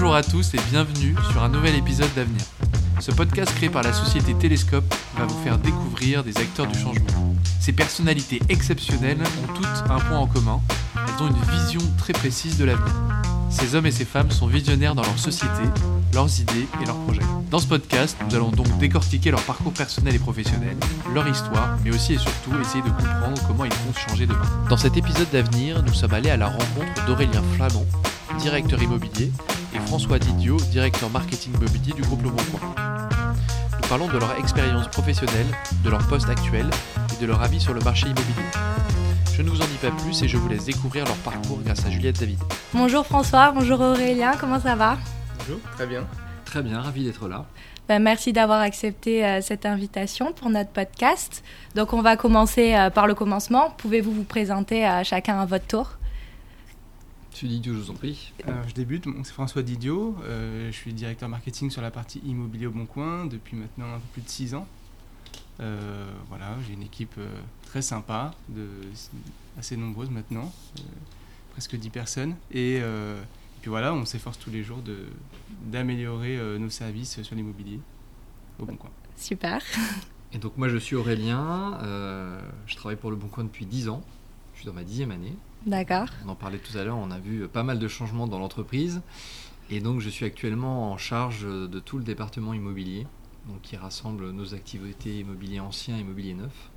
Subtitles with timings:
[0.00, 2.40] Bonjour à tous et bienvenue sur un nouvel épisode d'Avenir.
[3.00, 7.34] Ce podcast créé par la société Télescope va vous faire découvrir des acteurs du changement.
[7.60, 10.62] Ces personnalités exceptionnelles ont toutes un point en commun,
[10.96, 12.94] elles ont une vision très précise de l'avenir.
[13.50, 15.64] Ces hommes et ces femmes sont visionnaires dans leur société,
[16.14, 17.20] leurs idées et leurs projets.
[17.50, 20.78] Dans ce podcast, nous allons donc décortiquer leur parcours personnel et professionnel,
[21.12, 24.48] leur histoire, mais aussi et surtout essayer de comprendre comment ils vont changer demain.
[24.70, 27.84] Dans cet épisode d'avenir, nous sommes allés à la rencontre d'Aurélien Flamand,
[28.38, 29.30] directeur immobilier,
[29.90, 33.08] François Didio, directeur marketing immobilier du groupe Le Bon Coin.
[33.82, 35.48] Nous parlons de leur expérience professionnelle,
[35.82, 36.70] de leur poste actuel
[37.12, 38.46] et de leur avis sur le marché immobilier.
[39.34, 41.84] Je ne vous en dis pas plus et je vous laisse découvrir leur parcours grâce
[41.84, 42.38] à Juliette David.
[42.72, 44.96] Bonjour François, bonjour Aurélien, comment ça va?
[45.40, 46.06] Bonjour, très bien.
[46.44, 47.46] Très bien, ravi d'être là.
[47.88, 51.42] Ben, merci d'avoir accepté euh, cette invitation pour notre podcast.
[51.74, 53.74] Donc on va commencer euh, par le commencement.
[53.78, 55.96] Pouvez-vous vous présenter à chacun à votre tour?
[57.30, 58.32] Monsieur Didio, je vous en prie.
[58.46, 62.18] Alors, je débute, Bon, c'est François Didio, euh, je suis directeur marketing sur la partie
[62.26, 64.66] immobilier au Bon Coin depuis maintenant un peu plus de 6 ans.
[65.60, 68.66] Euh, voilà, j'ai une équipe euh, très sympa, de,
[69.58, 70.82] assez nombreuse maintenant, euh,
[71.52, 72.34] presque 10 personnes.
[72.50, 75.06] Et, euh, et puis voilà, on s'efforce tous les jours de,
[75.66, 77.78] d'améliorer euh, nos services sur l'immobilier
[78.58, 78.90] au Bon Coin.
[79.16, 79.62] Super.
[80.32, 83.88] Et donc moi je suis Aurélien, euh, je travaille pour Le Bon Coin depuis 10
[83.88, 84.02] ans,
[84.54, 85.34] je suis dans ma dixième année.
[85.66, 86.08] D'accord.
[86.24, 89.02] On en parlait tout à l'heure, on a vu pas mal de changements dans l'entreprise.
[89.68, 93.06] Et donc je suis actuellement en charge de tout le département immobilier,
[93.46, 96.70] donc qui rassemble nos activités immobilier ancien et immobilier neuf.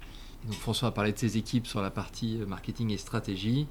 [0.51, 3.67] François a parlé de ses équipes sur la partie marketing et stratégie.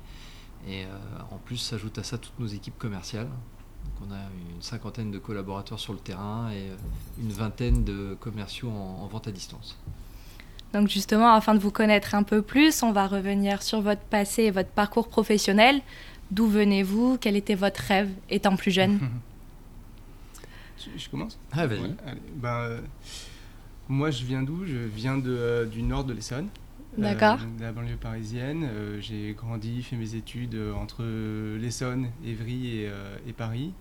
[0.66, 0.88] Et euh,
[1.30, 3.28] en plus s'ajoute à ça toutes nos équipes commerciales.
[4.00, 4.18] On a
[4.54, 6.76] une cinquantaine de collaborateurs sur le terrain et euh,
[7.20, 9.76] une vingtaine de commerciaux en vente à distance.
[10.72, 14.44] Donc justement, afin de vous connaître un peu plus, on va revenir sur votre passé
[14.44, 15.80] et votre parcours professionnel.
[16.30, 17.18] D'où venez-vous?
[17.20, 18.98] Quel était votre rêve étant plus jeune?
[20.78, 21.38] Je, je commence?
[21.52, 21.80] Ah vas-y.
[21.80, 21.94] Ouais.
[22.34, 22.80] Ben, euh,
[23.88, 24.64] moi, je viens d'où?
[24.66, 26.48] Je viens de, euh, du nord de l'Essonne.
[26.98, 27.38] D'accord.
[27.40, 28.64] Euh, de la banlieue parisienne.
[28.68, 31.04] Euh, j'ai grandi, fait mes études euh, entre
[31.56, 33.72] l'Essonne, Évry et, euh, et Paris.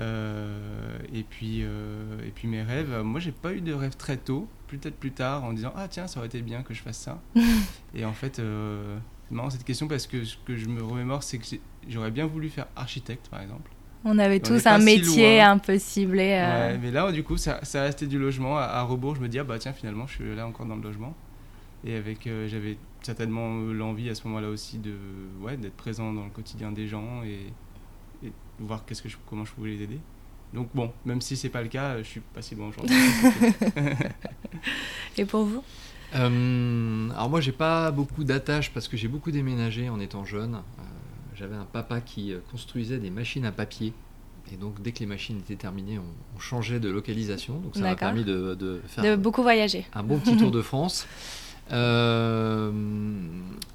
[0.00, 4.16] Euh, et, puis, euh, et puis mes rêves, moi j'ai pas eu de rêve très
[4.16, 4.48] tôt,
[4.78, 7.20] peut-être plus tard en disant ah tiens ça aurait été bien que je fasse ça.
[7.94, 8.96] et en fait, euh,
[9.28, 11.44] c'est marrant cette question parce que ce que je me remémore c'est que
[11.88, 13.70] j'aurais bien voulu faire architecte par exemple.
[14.06, 15.52] On avait tous un si métier loin.
[15.52, 16.32] un peu ciblé.
[16.38, 18.58] euh, Ouais, mais là, du coup, ça, ça restait du logement.
[18.58, 20.76] À, à rebours, je me dis, ah bah tiens, finalement, je suis là encore dans
[20.76, 21.14] le logement.
[21.84, 24.92] Et avec, euh, j'avais certainement l'envie à ce moment-là aussi de,
[25.40, 29.46] ouais, d'être présent dans le quotidien des gens et, et voir qu'est-ce que je, comment
[29.46, 29.98] je pouvais les aider.
[30.54, 32.96] Donc bon, même si c'est pas le cas, je suis pas si loin aujourd'hui.
[35.18, 35.62] Et pour vous
[36.14, 40.54] Euh, alors moi j'ai pas beaucoup d'attaches parce que j'ai beaucoup déménagé en étant jeune.
[40.54, 40.82] Euh,
[41.34, 43.92] J'avais un papa qui euh, construisait des machines à papier.
[44.52, 47.54] Et donc dès que les machines étaient terminées, on, on changeait de localisation.
[47.58, 49.84] Donc ça m'a permis de, de faire De beaucoup voyager.
[49.94, 51.08] un bon petit tour de France.
[51.72, 52.70] Euh,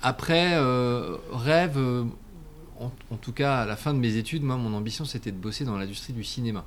[0.01, 2.03] après, euh, rêve, euh,
[2.79, 5.37] en, en tout cas à la fin de mes études, moi mon ambition c'était de
[5.37, 6.65] bosser dans l'industrie du cinéma.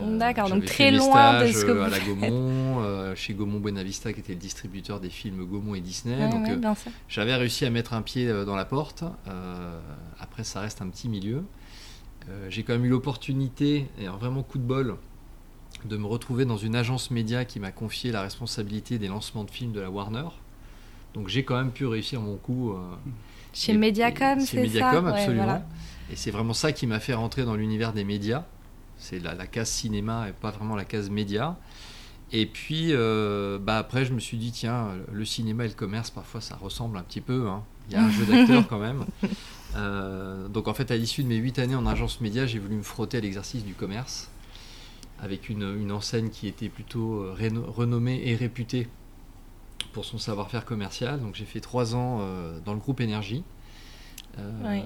[0.00, 2.08] D'accord, donc très loin de ce que euh, à vous la faites.
[2.08, 6.16] Gaumont, euh, chez Gaumont Buenavista qui était le distributeur des films Gaumont et Disney.
[6.16, 6.92] Ouais, donc ouais, euh, bien sûr.
[7.08, 9.02] j'avais réussi à mettre un pied euh, dans la porte.
[9.26, 9.80] Euh,
[10.20, 11.42] après, ça reste un petit milieu.
[12.28, 14.94] Euh, J'ai quand même eu l'opportunité, et un vraiment coup de bol,
[15.84, 19.50] de me retrouver dans une agence média qui m'a confié la responsabilité des lancements de
[19.50, 20.28] films de la Warner.
[21.14, 22.72] Donc j'ai quand même pu réussir mon coup.
[22.72, 22.76] euh,
[23.52, 25.44] Chez et- Mediacom, c'est Chez Mediacom, ça Ouais, absolument.
[25.44, 25.66] voilà.
[26.12, 28.44] Et c'est vraiment ça qui m'a fait rentrer dans l'univers des médias.
[28.98, 31.56] C'est la, la case cinéma et pas vraiment la case média.
[32.32, 36.10] Et puis, euh, bah après, je me suis dit, tiens, le cinéma et le commerce,
[36.10, 37.48] parfois, ça ressemble un petit peu.
[37.48, 37.62] hein.
[37.88, 39.04] Il y a un jeu d'acteurs quand même.
[39.76, 42.74] Euh, donc, en fait, à l'issue de mes huit années en agence média, j'ai voulu
[42.74, 44.28] me frotter à l'exercice du commerce
[45.22, 47.24] avec une, une enseigne qui était plutôt
[47.68, 48.88] renommée et réputée
[49.92, 51.20] pour son savoir-faire commercial.
[51.20, 53.44] Donc, j'ai fait trois ans euh, dans le groupe Énergie.
[54.38, 54.82] Euh, Oui.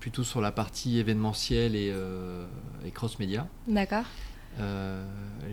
[0.00, 2.46] plutôt sur la partie événementielle et, euh,
[2.84, 3.46] et cross-média.
[3.66, 4.04] D'accord.
[4.60, 5.04] Euh,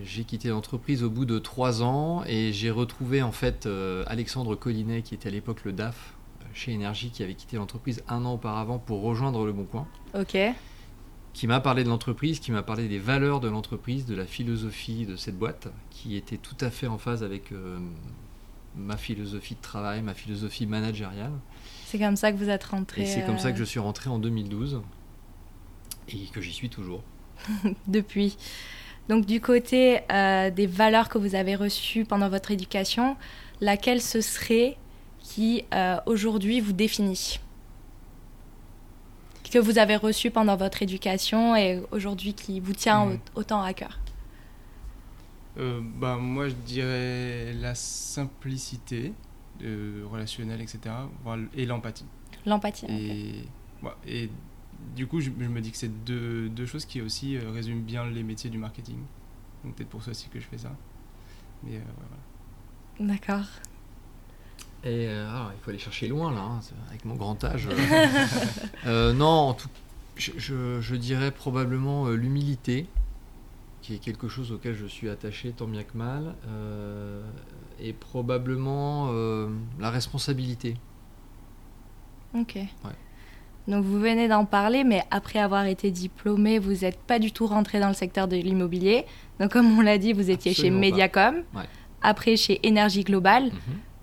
[0.04, 4.54] j'ai quitté l'entreprise au bout de trois ans et j'ai retrouvé en fait euh, Alexandre
[4.54, 6.14] Collinet qui était à l'époque le DAF
[6.54, 10.36] chez Énergie qui avait quitté l'entreprise un an auparavant pour rejoindre Le Bon Coin Ok.
[11.32, 15.04] qui m'a parlé de l'entreprise, qui m'a parlé des valeurs de l'entreprise, de la philosophie
[15.06, 17.78] de cette boîte qui était tout à fait en phase avec euh,
[18.76, 21.32] ma philosophie de travail, ma philosophie managériale.
[21.86, 23.02] C'est comme ça que vous êtes rentré.
[23.02, 24.80] Et c'est comme ça euh, que je suis rentré en 2012
[26.08, 27.02] et que j'y suis toujours.
[27.86, 28.36] depuis.
[29.08, 33.16] Donc du côté euh, des valeurs que vous avez reçues pendant votre éducation,
[33.60, 34.76] laquelle ce serait
[35.18, 37.40] qui euh, aujourd'hui vous définit?
[39.50, 43.18] Que vous avez reçu pendant votre éducation et aujourd'hui qui vous tient Mhm.
[43.34, 43.98] autant à cœur
[45.58, 49.12] Euh, bah, moi, je dirais la simplicité
[49.62, 50.80] euh, relationnelle, etc.
[51.54, 52.06] Et l'empathie.
[52.46, 52.86] L'empathie.
[52.88, 53.44] Et,
[53.84, 54.30] ouais, et
[54.96, 57.82] du coup, je, je me dis que c'est deux, deux choses qui aussi euh, résument
[57.82, 58.96] bien les métiers du marketing.
[59.64, 60.72] Donc peut-être pour ça aussi que je fais ça.
[61.62, 61.84] Mais euh, ouais,
[62.98, 63.12] voilà.
[63.14, 63.46] D'accord.
[64.84, 67.68] Et euh, alors, il faut aller chercher loin là, hein, avec mon grand âge.
[68.86, 69.68] non, en tout,
[70.16, 72.86] je, je- je dirais probablement euh, l'humilité,
[73.82, 77.22] qui est quelque chose auquel je suis attaché tant bien que mal, euh,
[77.80, 79.48] et probablement euh,
[79.80, 80.76] la responsabilité.
[82.34, 82.58] Ok.
[83.68, 87.46] Donc vous venez d'en parler, mais après avoir été diplômé, vous n'êtes pas du tout
[87.46, 89.04] rentré dans le secteur de l'immobilier.
[89.38, 90.90] Donc comme on l'a dit, vous étiez Absolument chez.
[90.90, 91.62] Mediacom, Ouais.
[92.02, 93.46] après chez Énergie Globale.
[93.46, 93.52] Mhm.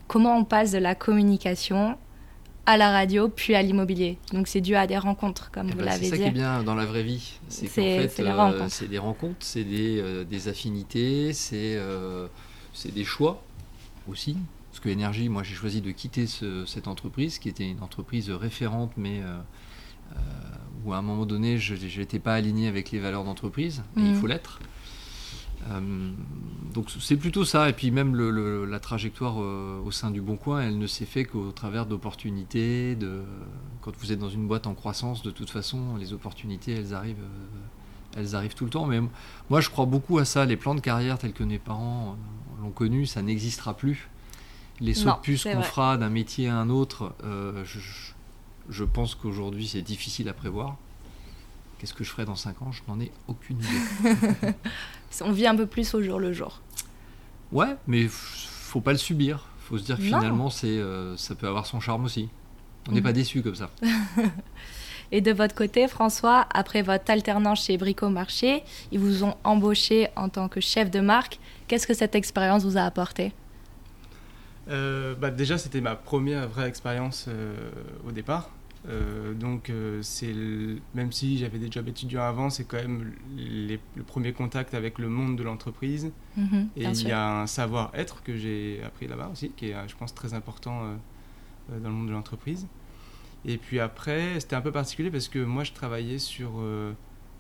[0.08, 1.98] Comment on passe de la communication
[2.70, 5.80] à la radio, puis à l'immobilier Donc c'est dû à des rencontres, comme Eh vous
[5.80, 6.22] ben, l'avez c'est ça dit.
[6.24, 7.40] qui est bien dans la vraie vie.
[7.48, 12.28] C'est qu'en fait, c'est euh, c'est des rencontres, c'est des, euh, des affinités, c'est euh,
[12.74, 13.42] c'est des choix
[14.08, 14.38] aussi.
[14.70, 18.30] Parce que Énergie, moi j'ai choisi de quitter ce- cette entreprise qui était une entreprise
[18.30, 19.22] référente, mais
[20.86, 24.06] où à un moment donné je n'étais pas aligné avec les valeurs d'entreprise, et il
[24.12, 24.16] Mhm.
[24.16, 24.60] faut l'être.
[25.70, 26.12] Euh,
[26.74, 30.22] donc c'est plutôt ça, et puis même le- le- la trajectoire euh, au sein du
[30.22, 32.96] Bon Coin, elle ne s'est fait qu'au travers d'opportunités.
[32.96, 33.22] De...
[33.82, 37.18] Quand vous êtes dans une boîte en croissance, de toute façon, les opportunités, elles arrivent,
[37.22, 38.86] euh, elles arrivent tout le temps.
[38.86, 39.00] Mais
[39.50, 40.46] moi, je crois beaucoup à ça.
[40.46, 42.18] Les plans de carrière tels que mes parents
[42.62, 44.10] l'ont connu, ça n'existera plus.
[44.82, 47.80] Les sauts de puce qu'on fera d'un métier à un autre, euh, je-
[48.70, 50.78] je pense qu'aujourd'hui, c'est difficile à prévoir.
[51.80, 52.72] Qu'est-ce que je ferai dans 5 ans?
[52.72, 54.54] Je n'en ai aucune idée.
[55.22, 56.62] On vit un peu plus au jour le jour.
[57.52, 59.46] Ouais, mais faut pas le subir.
[59.62, 60.20] Faut se dire que Non.
[60.20, 62.30] finalement, c'est, euh, ça peut avoir son charme aussi.
[62.88, 63.04] On n'est Mhm.
[63.04, 63.70] pas déçu comme ça.
[65.12, 70.08] Et de votre côté, François, après votre alternance chez Brico Marché, ils vous ont embauché
[70.16, 71.40] en tant que chef de marque.
[71.68, 73.34] Qu'est-ce que cette expérience vous a apporté?
[74.70, 77.56] Euh, bah, déjà, c'était ma première vraie expérience euh,
[78.08, 78.50] au départ.
[78.88, 80.34] Euh, donc, euh, c'est
[80.96, 85.00] même si j'avais des jobs étudiants avant, c'est quand même les- le premier contact avec
[85.00, 86.12] le monde de l'entreprise.
[86.38, 89.88] Mhm, Et il y a un savoir-être que j'ai appris là-bas aussi, qui est, euh,
[89.88, 90.84] je pense, très important
[91.72, 92.68] euh, dans le monde de l'entreprise.
[93.46, 96.52] Et puis après, c'était un peu particulier parce que moi, je travaillais sur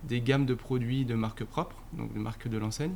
[0.07, 2.93] des gammes de produits de marque propre, donc de marque de l'enseigne.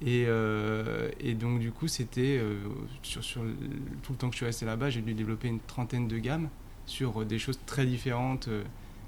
[0.00, 2.58] Et, euh, et donc, du coup, c'était euh,
[3.02, 3.22] sur,
[4.02, 6.48] tout le temps que je suis resté là-bas, j'ai dû développer une trentaine de gammes
[6.86, 8.64] sur euh, des choses très différentes euh,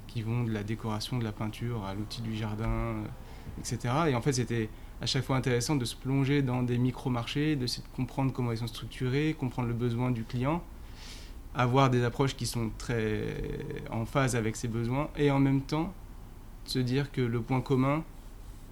[0.07, 3.03] qui vont de la décoration, de la peinture à l'outil du jardin, euh,
[3.59, 3.93] etc.
[4.07, 4.69] Et en fait, c'était
[5.01, 8.67] à chaque fois intéressant de se plonger dans des micro-marchés, de comprendre comment ils sont
[8.67, 10.63] structurés, comprendre le besoin du client,
[11.53, 13.35] avoir des approches qui sont très
[13.91, 15.93] en phase avec ses besoins et en même temps
[16.63, 18.03] se dire que le point commun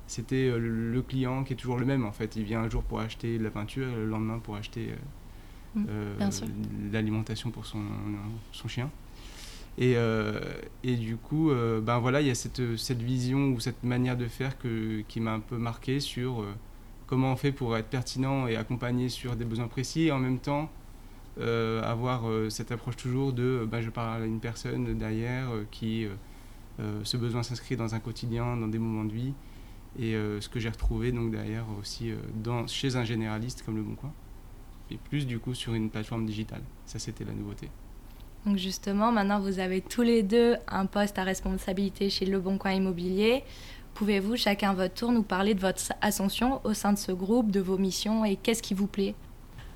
[0.08, 2.36] c'était le client qui est toujours le même en fait.
[2.36, 4.94] Il vient un jour pour acheter de la peinture et le lendemain pour acheter
[6.92, 7.84] l'alimentation pour son,
[8.52, 8.90] son chien.
[9.78, 10.40] Et, euh,
[10.84, 14.16] et du coup, euh, ben voilà, il y a cette, cette vision ou cette manière
[14.16, 16.54] de faire que, qui m'a un peu marqué sur euh,
[17.08, 20.38] comment on fait pour être pertinent et accompagner sur des besoins précis et en même
[20.38, 20.70] temps
[21.40, 25.66] euh, avoir euh, cette approche toujours de ben, je parle à une personne derrière euh,
[25.72, 26.10] qui, euh,
[26.80, 29.34] euh, ce besoin s'inscrit dans un quotidien, dans des moments de vie
[29.98, 33.76] et euh, ce que j'ai retrouvé donc derrière aussi euh, dans, chez un généraliste comme
[33.76, 34.12] Le Bon Coin
[34.92, 36.62] et plus du coup sur une plateforme digitale.
[36.86, 37.70] Ça c'était la nouveauté.
[38.46, 42.58] Donc justement, maintenant vous avez tous les deux un poste à responsabilité chez Le Bon
[42.58, 43.44] Coin Immobilier.
[43.94, 47.52] Pouvez-vous chacun à votre tour nous parler de votre ascension au sein de ce groupe,
[47.52, 49.16] de vos missions et qu'est-ce qui vous plaît?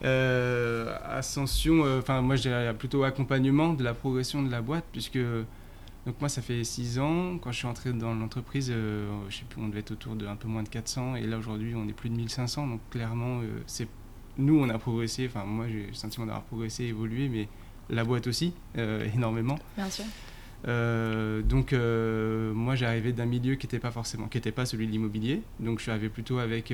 [0.04, 4.86] Euh, ascension, euh, enfin moi je dirais plutôt accompagnement de la progression de la boîte
[4.92, 9.38] puisque donc moi ça fait 6 ans, quand je suis entré dans l'entreprise, euh, je
[9.38, 11.74] sais plus, on devait être autour de un peu moins de 400 et là aujourd'hui
[11.76, 13.88] on est plus de 1500 donc clairement c'est
[14.38, 17.48] nous on a progressé, enfin moi j'ai le sentiment d'avoir progressé, évolué mais
[17.90, 19.58] la boîte aussi euh, énormément.
[19.76, 20.06] Bien sûr.
[20.68, 24.66] Euh, donc euh, moi j'ai arrivé d'un milieu qui n'était pas forcément, qui n'était pas
[24.66, 25.42] celui de l'immobilier.
[25.60, 26.74] Donc je suis arrivé plutôt avec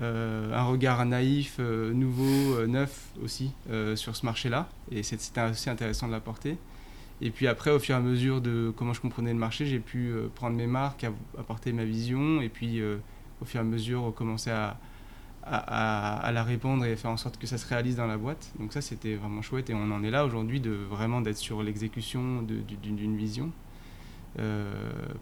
[0.00, 3.52] un regard naïf, nouveau, neuf aussi
[3.94, 4.68] sur ce marché-là.
[4.90, 6.56] Et c'était aussi intéressant de l'apporter.
[7.20, 9.78] Et puis après, au fur et à mesure de comment je comprenais le marché, j'ai
[9.78, 11.06] pu prendre mes marques,
[11.38, 14.78] apporter ma vision, et puis au fur et à mesure commencer à,
[15.46, 18.52] à, la répondre et faire en sorte que ça se réalise dans la boîte.
[18.58, 21.62] Donc ça, c'était vraiment chouette, et on en est là aujourd'hui de vraiment d'être sur
[21.62, 23.52] l'exécution d'une vision.
[24.40, 24.72] Euh,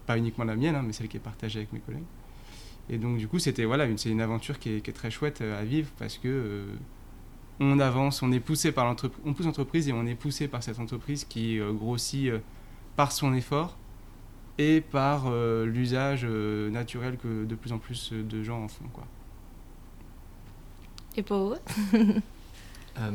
[0.07, 2.03] pas uniquement la mienne, hein, mais celle qui est partagée avec mes collègues.
[2.89, 5.63] Et donc du coup, c'était voilà, c'est une aventure qui est, très chouette euh, à
[5.63, 6.65] vivre parce que euh,
[7.59, 10.63] on avance, on est poussé par l'entreprise, on pousse l'entreprise et on est poussé par
[10.63, 12.31] cette entreprise qui grossit
[12.95, 13.77] par son effort
[14.57, 15.31] et par
[15.65, 18.85] l'usage naturel que de plus en plus de gens en font.
[18.91, 19.05] Quoi.
[21.15, 21.97] Et pour vous
[22.99, 23.09] Euh,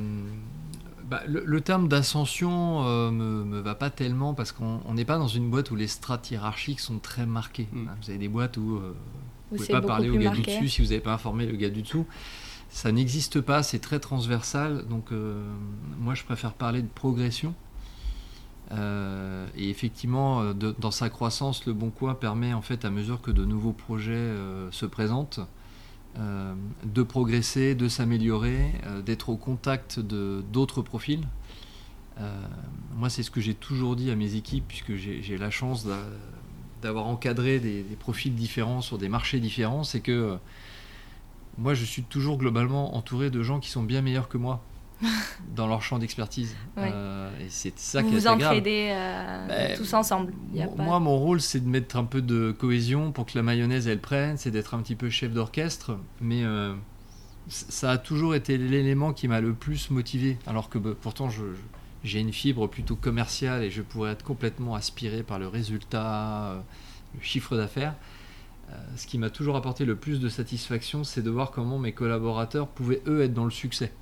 [1.05, 5.05] bah, le, le terme d'ascension euh, me, me va pas tellement parce qu'on on n'est
[5.05, 7.69] pas dans une boîte où les strates hiérarchiques sont très marquées.
[7.73, 7.87] Mm.
[8.03, 8.95] Vous avez des boîtes où euh, Ou
[9.53, 11.57] vous pouvez c'est pas parler au gars du dessus si vous n'avez pas informé le
[11.57, 12.07] gars du dessous.
[12.71, 14.85] Ça n'existe pas, c'est très transversal.
[14.89, 15.49] Donc euh,
[16.01, 17.55] moi je préfère parler de progression.
[18.73, 23.23] Euh, et effectivement, de- dans sa croissance, le Bon Coin permet en fait à mesure
[23.23, 25.39] que de nouveaux projets euh, se présentent,
[26.17, 31.27] euh, de progresser, de s'améliorer, euh, d'être au contact de d'autres profils.
[32.21, 32.47] Euh,
[32.97, 36.03] moi, c'est ce que j'ai toujours dit à mes équipes, puisque j'ai la chance d'a-
[36.83, 40.37] d'avoir encadré des, des profils différents sur des marchés différents, c'est que
[41.59, 44.63] moi, je suis toujours globalement entouré de gens qui sont bien meilleurs que moi
[45.55, 46.55] dans leur champ d'expertise.
[46.77, 46.91] Ouais.
[46.93, 50.33] Euh, et c'est ça Vous qui est vous entraidez euh, Ben, tous ensemble.
[50.53, 53.27] Y a Mo- pas- Moi, mon rôle, c'est de mettre un peu de cohésion pour
[53.27, 56.75] que la mayonnaise, elle prenne, c'est d'être un petit peu chef d'orchestre, mais euh,
[57.49, 61.43] ça a toujours été l'élément qui m'a le plus motivé, alors que bah, pourtant, je-
[62.05, 66.61] j'ai une fibre plutôt commerciale et je pourrais être complètement aspiré par le résultat, euh,
[67.17, 67.95] le chiffre d'affaires.
[68.71, 71.93] Euh, ce qui m'a toujours apporté le plus de satisfaction, c'est de voir comment mes
[71.93, 73.93] collaborateurs pouvaient, eux, être dans le succès.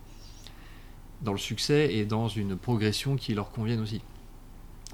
[1.23, 4.02] Dans le succès et dans une progression qui leur convienne aussi.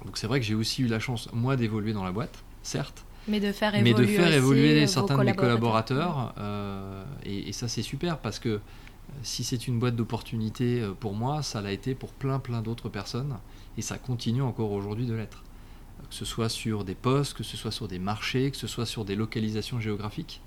[0.05, 3.05] Donc c'est vrai que j'ai aussi eu la chance, moi, d'évoluer dans la boîte, certes,
[3.27, 6.33] Mais de faire mais évoluer, de faire aussi évoluer vos certains de mes collaborateurs.
[6.37, 8.59] euh, et, et ça, c'est super parce que euh,
[9.21, 12.89] si c'est une boîte d'opportunités euh, pour moi, ça l'a été pour plein, plein d'autres
[12.89, 13.37] personnes.
[13.77, 15.43] Et ça continue encore aujourd'hui de l'être.
[16.09, 18.85] Que ce soit sur des postes, que ce soit sur des marchés, que ce soit
[18.85, 20.41] sur des localisations géographiques.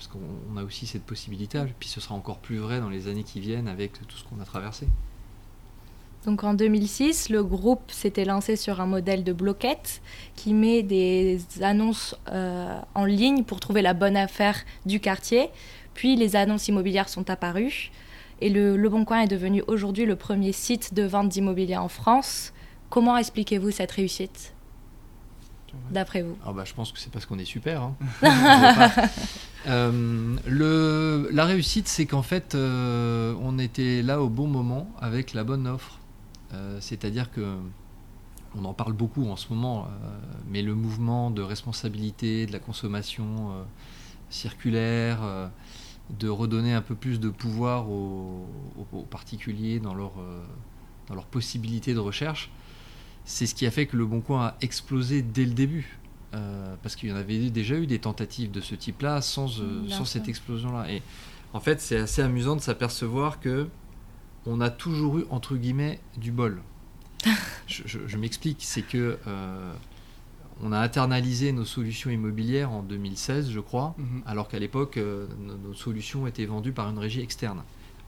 [0.00, 1.58] Parce qu'on on a aussi cette possibilité.
[1.58, 4.24] Et puis ce sera encore plus vrai dans les années qui viennent avec tout ce
[4.24, 4.86] qu'on a traversé.
[6.24, 10.00] Donc en 2006, le groupe s'était lancé sur un modèle de bloquette
[10.36, 15.50] qui met des annonces euh, en ligne pour trouver la bonne affaire du quartier.
[15.92, 17.90] Puis les annonces immobilières sont apparues
[18.40, 21.88] et le Le Bon Coin est devenu aujourd'hui le premier site de vente d'immobilier en
[21.88, 22.54] France.
[22.88, 24.54] Comment expliquez-vous cette réussite?
[25.90, 27.82] D'après vous Ah bah, je pense que c'est parce qu'on est super.
[27.82, 27.96] hein.
[29.66, 35.34] Euh, le, la réussite, c'est qu'en fait, euh, on était là au bon moment avec
[35.34, 35.98] la bonne offre.
[36.54, 37.56] Euh, C'est-à-dire que
[38.58, 40.08] on en parle beaucoup en ce moment, euh,
[40.48, 43.62] mais le mouvement de responsabilité de la consommation euh,
[44.30, 45.46] circulaire, euh,
[46.18, 48.46] de redonner un peu plus de pouvoir aux,
[48.78, 50.42] aux- aux particuliers dans leur, euh,
[51.08, 52.50] dans leur possibilité de recherche,
[53.24, 55.98] c'est ce qui a fait que le Bon Coin a explosé dès le début.
[56.32, 59.88] Euh, parce qu'il y en avait déjà eu des tentatives de ce type-là sans, euh,
[59.88, 60.88] sans cette explosion-là.
[60.92, 61.02] Et
[61.52, 63.66] en fait, c'est assez amusant de s'apercevoir que
[64.46, 66.62] on a toujours eu entre guillemets du bol.
[67.66, 69.72] je je- je m'explique, c'est que euh,
[70.62, 74.22] on a internalisé nos solutions immobilières en 2016, je crois, Mhm.
[74.24, 77.62] alors qu'à l'époque, euh, nos, nos solutions étaient vendues par une régie externe.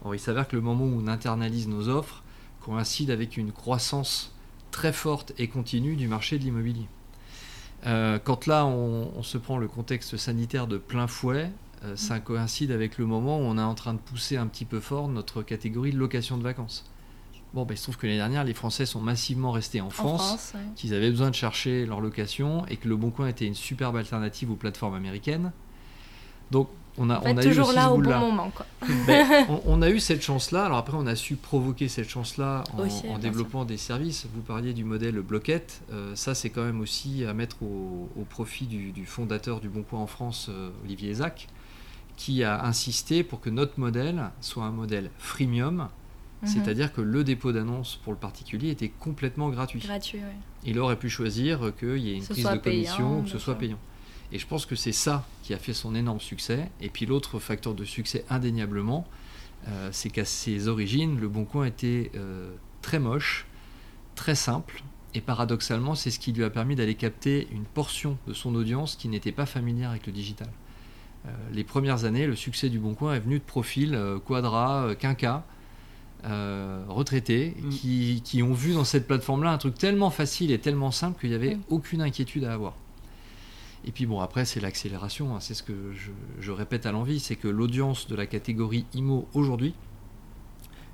[0.05, 2.23] Or, il s'avère que le moment où on internalise nos offres
[2.61, 4.33] coïncide avec une croissance
[4.73, 6.89] très forte et continue du marché de l'immobilier.
[7.87, 11.51] Euh, quand là, on, on se prend le contexte sanitaire de plein fouet,
[11.85, 14.65] euh, ça coïncide avec le moment où on est en train de pousser un petit
[14.65, 16.85] peu fort notre catégorie de location de vacances.
[17.55, 19.91] Bon, ben, il se trouve que l'année dernière, les Français sont massivement restés en en
[19.91, 20.61] France France ouais.
[20.75, 23.97] qu'ils avaient besoin de chercher leur location et que le Bon Coin était une superbe
[23.97, 25.53] alternative aux plateformes américaines.
[26.51, 28.19] Donc on a, on eu toujours aussi là au bon bout-là.
[28.19, 28.51] moment.
[28.55, 28.67] Quoi.
[29.07, 30.67] Ben, on, on a eu cette chance-là.
[30.67, 34.27] Alors après, on a su provoquer cette chance-là en, Aussi, en bien développant des services.
[34.35, 35.81] Vous parliez du modèle bloquette.
[35.93, 39.69] Euh, ça, c'est quand même aussi à mettre au, au profit du, du fondateur du
[39.69, 41.49] Bon Coin en France, euh, Olivier Zac,
[42.17, 45.89] qui a insisté pour que notre modèle soit un modèle freemium.
[46.43, 46.49] Mhm.
[46.49, 49.81] C'est-à-dire que le dépôt d'annonce pour le particulier était complètement gratuit.
[49.81, 50.21] Gratuit.
[50.65, 53.29] Il aurait pu choisir qu'il y ait une ce prise de commission payant, ou que
[53.31, 53.59] ce soit sûr.
[53.59, 53.79] payant.
[54.33, 56.71] Et je pense que c'est ça qui a fait son énorme succès.
[56.81, 59.07] Et puis l'autre facteur de succès indéniablement,
[59.69, 63.47] euh, c'est qu'à ses origines, le Bon Coin était euh, très moche,
[64.15, 64.83] très simple.
[65.15, 68.97] Et paradoxalement, c'est ce qui lui a permis d'aller capter une portion de son audience
[68.97, 70.49] qui n'était pas familière avec le digital.
[71.27, 75.45] Euh, les premières années, le succès du Bon Coin est venu de profils quadra, quinca,
[76.25, 77.69] euh, retraités, Mm.
[77.69, 81.31] qui, qui ont vu dans cette plateforme-là un truc tellement facile et tellement simple qu'il
[81.31, 81.63] n'y avait Mm.
[81.69, 82.77] aucune inquiétude à avoir.
[83.85, 86.11] Et puis bon, après, c'est l'accélération, hein, c'est ce que je,
[86.41, 89.75] je répète à l'envie, c'est que l'audience de la catégorie IMO aujourd'hui,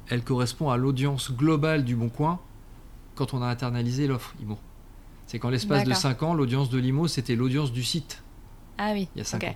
[0.08, 2.40] elle correspond à l'audience globale du Bon Coin
[3.14, 4.58] quand on a internalisé l'offre IMO.
[5.26, 6.00] C'est qu'en l'espace de D'accord.
[6.02, 8.22] 5 ans, l'audience de l'IMO, c'était l'audience du site.
[8.78, 9.08] Ah oui.
[9.14, 9.48] Il y a cinq ok.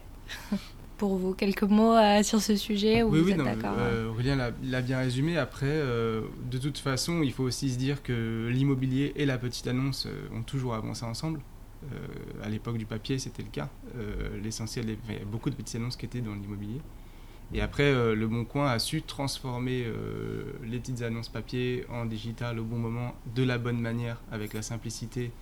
[0.52, 0.56] ans.
[0.98, 4.10] pour vous Quelques mots euh, sur ce sujet Oui, vous oui, êtes non, d'accord euh,
[4.10, 5.38] Aurélien l'a- l'a bien résumé.
[5.38, 9.66] Après, euh, de toute façon, il faut aussi se dire que l'immobilier et la petite
[9.66, 11.40] annonce euh, ont toujours avancé ensemble.
[11.84, 13.68] Euh, à l'époque du papier, c'était le cas.
[13.96, 16.80] Euh, L'essentiel, il y a beaucoup de petites annonces qui étaient dans l'immobilier.
[17.52, 19.86] Et après, euh, Le Bon Coin a su transformer
[20.64, 24.62] les petites annonces papier en digital au bon moment, de la bonne manière, avec la
[24.62, 25.32] simplicité,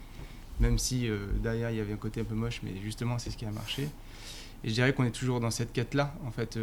[0.58, 1.08] même si
[1.42, 3.50] derrière il y avait un côté un peu moche, mais justement c'est ce qui a
[3.50, 3.88] marché.
[4.64, 6.58] Et je dirais qu'on est toujours dans cette quête-là, en fait,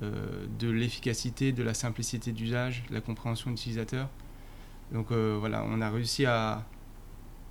[0.00, 4.08] de l'efficacité, de la simplicité d'usage, de la compréhension utilisateur.
[4.92, 6.64] Donc euh, voilà, on a réussi à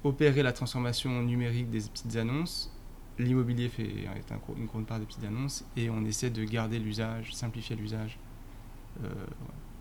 [0.03, 2.71] opérer la transformation numérique des petites annonces.
[3.19, 6.77] L'immobilier fait est un une grande part des petites annonces et on essaie de garder
[6.77, 8.19] l'usage, simplifier l'usage
[9.03, 9.09] euh,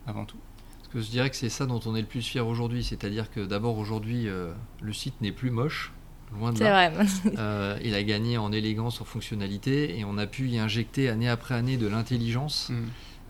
[0.07, 0.39] avant tout.
[0.79, 2.85] Parce que je dirais que c'est ça dont on est le plus fier aujourd'hui.
[2.85, 5.93] C'est-à-dire que d'abord aujourd'hui, euh, le site n'est plus moche,
[6.33, 6.91] loin de C'est là.
[6.91, 7.07] vrai.
[7.39, 11.29] Euh, il a gagné en élégance, en fonctionnalité, et on a pu y injecter année
[11.29, 12.71] après année de l'intelligence,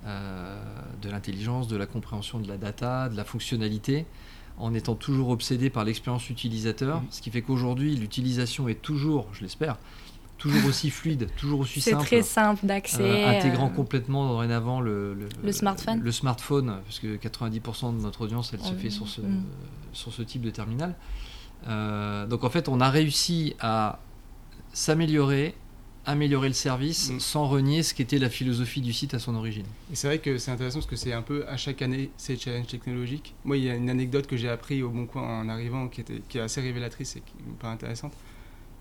[0.06, 0.62] euh,
[1.02, 4.06] de l'intelligence, de la compréhension de la data, de la fonctionnalité,
[4.58, 7.06] en étant toujours obsédé par l'expérience utilisateur, Mhm.
[7.10, 9.76] ce qui fait qu'aujourd'hui l'utilisation est toujours, je l'espère,
[10.38, 12.04] toujours aussi fluide, toujours aussi C'est simple.
[12.06, 13.02] très simple d'accès.
[13.02, 16.00] Euh, intégrant euh, complètement dorénavant le, Le smartphone.
[16.00, 19.44] le smartphone, parce que 90% de notre audience, elle se Oh, fait sur ce, mm.
[19.92, 20.94] sur ce type de terminal.
[21.68, 23.98] Euh, donc en fait, on a réussi à
[24.72, 25.54] s'améliorer,
[26.06, 27.20] améliorer le service, Mm.
[27.20, 29.66] sans renier ce qu'était la philosophie du site à son origine.
[29.92, 32.36] Et c'est vrai que c'est intéressant parce que c'est un peu à chaque année ces
[32.36, 33.34] challenges technologiques.
[33.44, 36.00] Moi, il y a une anecdote que j'ai appris au Bon Coin en arrivant qui,
[36.00, 38.12] était, qui est assez révélatrice et qui me paraît intéressante.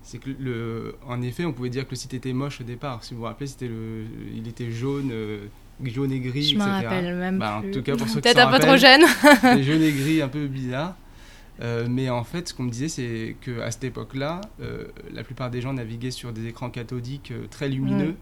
[0.02, 3.02] C'est que, le, en effet, on pouvait dire que le site était moche au départ.
[3.02, 4.04] Si vous vous rappelez, c'était le,
[4.36, 5.46] il était jaune, euh,
[5.82, 6.70] jaune et gris, Je me etc.
[6.86, 7.72] rappelle même Bah, en plus.
[7.72, 9.02] tout cas, pour ceux qui Peut-être un peu trop jeune.
[9.56, 10.94] des jaunes et gris un peu bizarres.
[11.62, 15.50] Euh, mais en fait, ce qu'on me disait, c'est qu'à cette époque-là, euh, la plupart
[15.50, 18.14] des gens naviguaient sur des écrans cathodiques euh, très lumineux.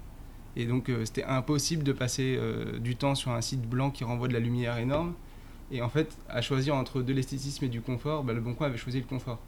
[0.56, 2.38] Et donc, c'était impossible de passer
[2.78, 5.12] du temps sur un site blanc qui renvoie de la lumière énorme.
[5.72, 8.68] Et en fait, à choisir entre de l'esthétisme et du confort, bah, le Bon Coin
[8.68, 9.40] avait choisi le confort.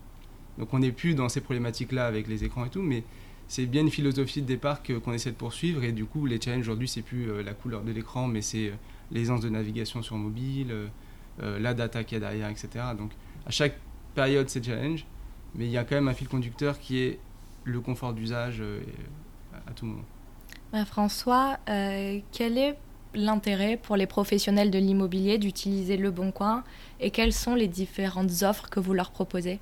[0.58, 3.04] Donc, on n'est plus dans ces problématiques-là avec les écrans et tout, mais
[3.46, 5.84] c'est bien une philosophie de départ qu'on essaie de poursuivre.
[5.84, 8.72] Et du coup, les challenges aujourd'hui, c'est plus la couleur de l'écran, mais c'est
[9.12, 10.74] l'aisance de navigation sur mobile,
[11.38, 12.68] la data qu'il y a derrière, etc.
[12.98, 13.12] Donc,
[13.46, 13.76] à chaque
[14.14, 15.04] période, c'est challenge,
[15.54, 17.18] mais il y a quand même un fil conducteur qui est
[17.64, 18.80] le confort d'usage euh,
[19.66, 20.04] à- tout moment.
[20.72, 22.76] Bah, François, euh, quel est
[23.14, 26.64] l'intérêt pour les professionnels de l'immobilier d'utiliser Le Bon Coin
[27.00, 29.58] et quelles sont les différentes offres que vous leur proposez?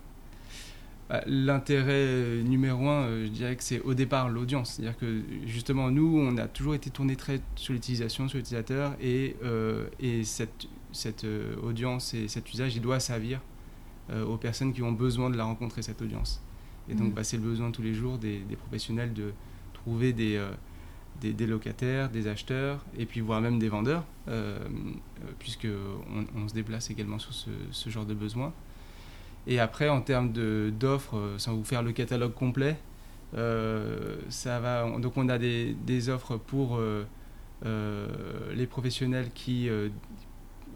[1.09, 4.73] Bah, L'intérêt numéro un, euh, je dirais que c'est au départ l'audience.
[4.73, 9.37] C'est-à-dire que justement, nous, on a toujours été tourné très sur l'utilisation, sur l'utilisateur, et,
[9.45, 13.54] euh, et cette, cette euh, audience et cet usage, il doit servir euh,
[14.11, 16.41] aux personnes qui ont besoin de la rencontrer, cette audience.
[16.89, 17.15] Et donc, Mhm.
[17.15, 19.33] bah, c'est le besoin tous les jours des, des professionnels de
[19.73, 20.51] trouver des, euh,
[21.21, 25.69] des, des locataires, des acheteurs, et puis voire même des vendeurs, euh, euh, puisque
[26.37, 28.53] on, se déplace également sur ce, ce genre de besoin.
[29.47, 32.77] Et après, en termes d'offres, euh, sans vous faire le catalogue complet,
[33.37, 34.87] euh, ça va.
[34.87, 37.05] on- donc, on a des, des offres pour euh,
[37.65, 38.09] euh,
[38.55, 39.89] les professionnels qui euh,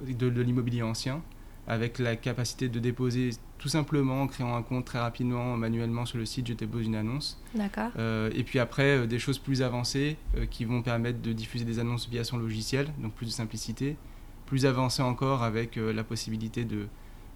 [0.07, 1.23] de, de l'immobilier ancien,
[1.69, 6.17] avec la capacité de déposer tout simplement en créant un compte très rapidement, manuellement sur
[6.17, 7.41] le site, je dépose une annonce.
[7.55, 11.33] D'accord Euh, et puis après, euh, des choses plus avancées euh, qui vont permettre de
[11.33, 13.97] diffuser des annonces via son logiciel, donc plus de simplicité.
[14.47, 16.87] Plus avancé encore avec la possibilité de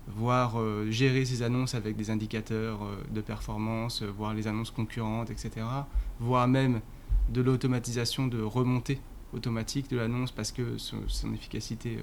[0.08, 0.56] voir
[0.88, 2.78] gérer ces annonces avec des indicateurs
[3.10, 5.50] de performance, voir les annonces concurrentes, etc.
[6.20, 6.80] Voire même
[7.28, 8.98] de l'automatisation de remontée
[9.34, 11.98] automatique de l'annonce parce que son, son efficacité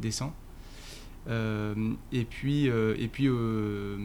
[0.00, 0.32] descend.
[1.28, 1.74] Euh,
[2.12, 3.96] et puis, euh, et, puis, euh,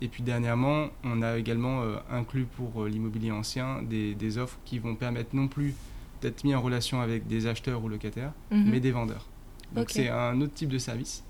[0.00, 4.94] et puis dernièrement, on a également inclus pour l'immobilier ancien des, des offres qui vont
[4.96, 5.74] permettre non plus
[6.22, 8.70] d'être mis en relation avec des acheteurs ou locataires, Mhm.
[8.70, 9.26] mais des vendeurs.
[9.74, 11.22] Donc c'est un autre type de service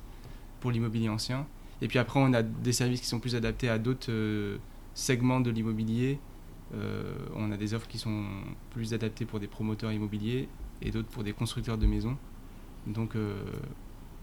[0.61, 1.47] pour l'immobilier ancien.
[1.83, 4.57] Et puis après, on a des services qui sont plus adaptés à d'autres euh,
[4.95, 6.19] segments de l'immobilier.
[6.75, 8.25] Euh, on a des offres qui sont
[8.71, 10.49] plus adaptées pour des promoteurs immobiliers
[10.83, 12.17] et d'autres pour des constructeurs de maisons.
[12.87, 13.43] Donc euh,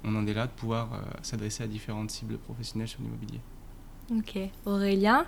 [0.08, 3.40] on en est là de pouvoir euh, s'adresser à différentes cibles professionnelles sur l'immobilier.
[4.12, 4.40] Ok.
[4.66, 5.26] Aurélien,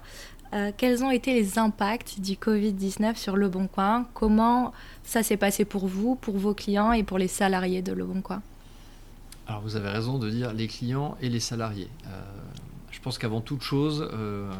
[0.53, 4.07] euh, quels ont été les impacts du Covid-19 sur Le Bon Coin?
[4.13, 8.05] Comment ça s'est passé pour vous, pour vos clients et pour les salariés de Le
[8.05, 8.41] Bon Coin?
[9.47, 11.89] Alors vous avez raison de dire les clients et les salariés.
[12.07, 12.21] Euh,
[12.91, 14.51] je pense qu'avant toute chose, euh,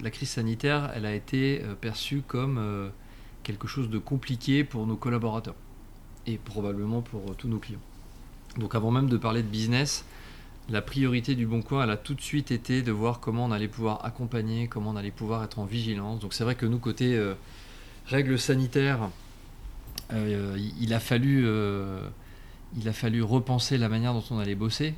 [0.00, 2.88] la crise sanitaire, elle a été perçue comme euh,
[3.42, 5.54] quelque chose de compliqué pour nos collaborateurs
[6.26, 7.80] et probablement pour euh, tous nos clients.
[8.58, 10.04] Donc avant même de parler de business,
[10.68, 13.50] la priorité du Bon Coin, elle a tout de suite été de voir comment on
[13.50, 16.20] allait pouvoir accompagner, comment on allait pouvoir être en vigilance.
[16.20, 17.34] Donc c'est vrai que nous, côté euh,
[18.06, 19.10] règles sanitaires,
[20.12, 22.08] euh, il, a fallu, euh,
[22.76, 24.94] il a fallu repenser la manière dont on allait bosser.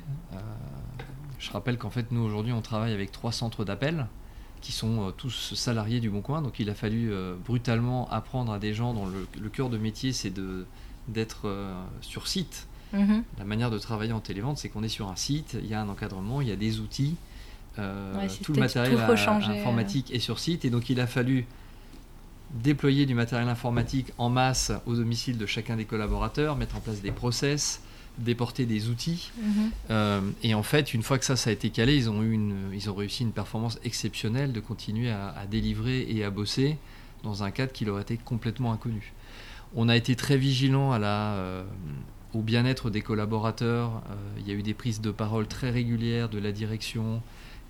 [1.39, 4.07] Je rappelle qu'en fait, nous aujourd'hui, on travaille avec trois centres d'appel
[4.61, 6.41] qui sont tous salariés du Bon Coin.
[6.41, 7.11] Donc il a fallu
[7.45, 10.33] brutalement apprendre à des gens dont le, cœur de métier, c'est
[11.07, 11.47] d'être
[12.01, 12.67] sur site.
[12.95, 13.23] Mhm.
[13.37, 15.81] La manière de travailler en télévente, c'est qu'on est sur un site, il y a
[15.81, 17.15] un encadrement, il y a des outils.
[17.75, 21.45] tout le matériel informatique est sur site et donc il a fallu
[22.53, 27.01] déployer du matériel informatique en masse au domicile de chacun des collaborateurs, mettre en place
[27.01, 27.81] des process,
[28.17, 29.31] déporter des outils.
[29.41, 29.71] Mhm.
[29.89, 32.31] Euh, et en fait, une fois que ça, ça a été calé, ils ont, eu
[32.31, 36.77] une, ils ont réussi une performance exceptionnelle de continuer à, délivrer et à bosser
[37.23, 39.13] dans un cadre qui leur était complètement inconnu.
[39.75, 41.63] On a été très vigilant à la, euh,
[42.35, 44.01] au bien-être des collaborateurs.
[44.09, 47.21] Euh, il y a eu des prises de parole très régulières de la direction,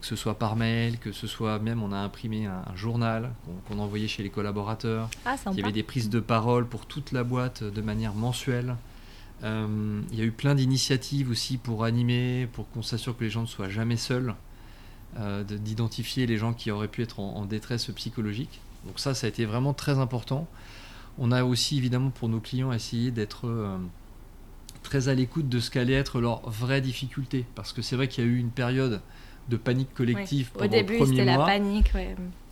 [0.01, 3.31] que ce soit par mail, que ce soit même, on a imprimé un, journal
[3.67, 5.09] qu'on a envoyé chez les collaborateurs.
[5.25, 8.75] Ah, il y avait des prises de parole pour toute la boîte de manière mensuelle.
[9.43, 13.29] Euh, il y a eu plein d'initiatives aussi pour animer, pour qu'on s'assure que les
[13.29, 14.33] gens ne soient jamais seuls,
[15.19, 18.61] euh, d'identifier les gens qui auraient pu être en, détresse psychologique.
[18.85, 20.47] Donc ça, ça a été vraiment très important.
[21.17, 23.77] On a aussi évidemment pour nos clients essayé d'être euh,
[24.85, 27.45] très à l'écoute de ce qu'allait être leurs vraies difficultés.
[27.55, 29.01] Parce que c'est vrai qu'il y a eu une période
[29.49, 31.91] de panique collective Au début, c'était la panique.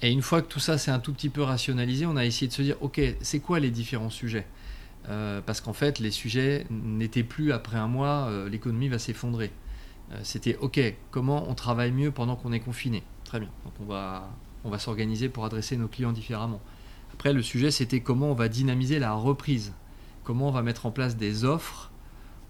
[0.02, 2.48] Et une fois que tout ça s'est un tout petit peu rationalisé, on a essayé
[2.48, 4.46] de se dire, ok, c'est quoi les différents sujets?
[5.10, 9.52] Euh, Parce qu'en fait, les sujets n'étaient plus après un mois, euh, l'économie va s'effondrer.
[10.12, 10.80] Euh, c'était, ok,
[11.12, 13.04] comment on travaille mieux pendant qu'on est confiné?
[13.24, 13.50] Très bien.
[13.66, 14.30] Donc on va,
[14.64, 16.62] on va s'organiser pour adresser nos clients différemment.
[17.14, 19.74] Après, le sujet, c'était comment on va dynamiser la reprise?
[20.24, 21.92] Comment on va mettre en place des offres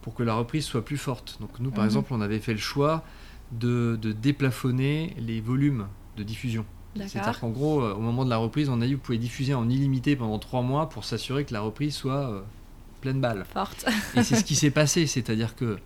[0.04, 1.38] pour que la reprise soit plus forte.
[1.42, 1.90] Donc nous, par mhm.
[1.90, 3.04] exemple, on avait fait le choix
[3.52, 5.88] de, déplafonner les volumes
[6.18, 6.66] de diffusion.
[6.96, 9.56] C'est-à-dire qu'en gros, euh, au moment de la reprise, on a dit vous pouvez diffuser
[9.56, 12.42] en illimité pendant trois mois pour s'assurer que la reprise soit euh,
[13.02, 13.46] pleine balle.
[13.52, 13.86] Forte.
[14.16, 15.80] Et c'est ce qui s'est passé, c'est-à-dire que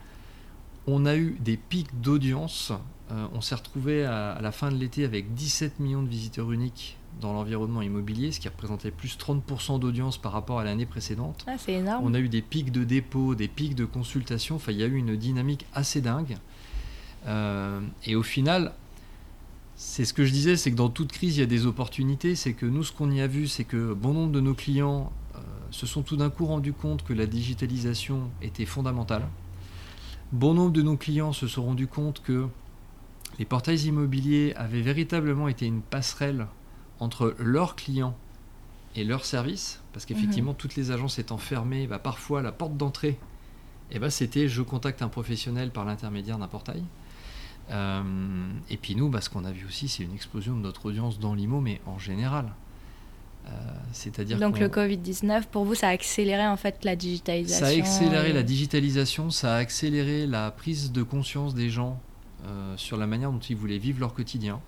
[0.86, 2.74] on a eu des pics d'audience.
[3.12, 6.98] Euh, on s'est retrouvé à, la fin de l'été avec 17 millions de visiteurs uniques
[7.20, 11.46] dans l'environnement immobilier, ce qui représentait plus 30% d'audience par rapport à l'année précédente.
[11.48, 12.06] Ah, c'est énorme.
[12.06, 14.56] On a eu des pics de dépôt, des pics de consultation.
[14.56, 16.38] Enfin, il y a eu une dynamique assez dingue.
[17.28, 18.74] Euh, et au final,
[19.76, 22.36] c'est ce que je disais, c'est que dans toute crise, il y a des opportunités.
[22.36, 25.12] C'est que nous, ce qu'on y a vu, c'est que bon nombre de nos clients
[25.36, 25.40] euh,
[25.72, 29.28] se sont tout d'un coup rendus compte que la digitalisation était fondamentale.
[30.32, 32.48] Bon nombre de nos clients se sont rendus compte que
[33.40, 36.48] les portails immobiliers avaient véritablement été une passerelle
[37.00, 38.16] entre leurs clients
[38.96, 40.58] et leurs services, parce qu'effectivement, mhm.
[40.58, 43.18] toutes les agences étant fermées, bah, parfois la porte d'entrée,
[43.92, 46.84] eh ben, c'était je contacte un professionnel par l'intermédiaire d'un portail.
[47.70, 48.02] Euh,
[48.70, 51.20] et puis nous, bah, ce qu'on a vu aussi, c'est une explosion de notre audience
[51.20, 52.54] dans l'IMO, mais en général.
[53.48, 53.52] Euh,
[53.94, 57.78] c'est-à-dire Donc le Covid-19, pour vous, ça a accéléré en fait la digitalisation Ça a
[57.78, 62.00] accéléré la digitalisation, ça a accéléré la prise de conscience des gens
[62.46, 64.60] euh, sur la manière dont ils voulaient vivre leur quotidien.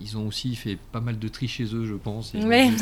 [0.00, 2.32] Ils ont aussi fait pas mal de tri chez eux, je pense.
[2.34, 2.70] oui.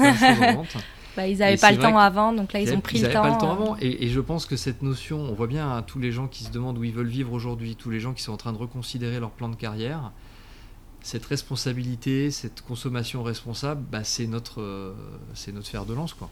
[1.17, 3.23] Bah, ils n'avaient pas le temps avant, donc là ils, ont pris le temps.
[3.23, 5.99] Pas le temps avant, et, je pense que cette notion, on voit bien hein, tous
[5.99, 8.33] les gens qui se demandent où ils veulent vivre aujourd'hui, tous les gens qui sont
[8.33, 10.11] en train de reconsidérer leur plan de carrière,
[11.03, 14.95] cette responsabilité, cette consommation responsable, bah, c'est notre, euh,
[15.35, 16.31] c'est notre fer de lance, quoi.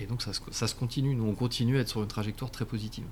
[0.00, 2.64] Et donc ça, ça se continue, nous on continue à être sur une trajectoire très
[2.64, 3.04] positive.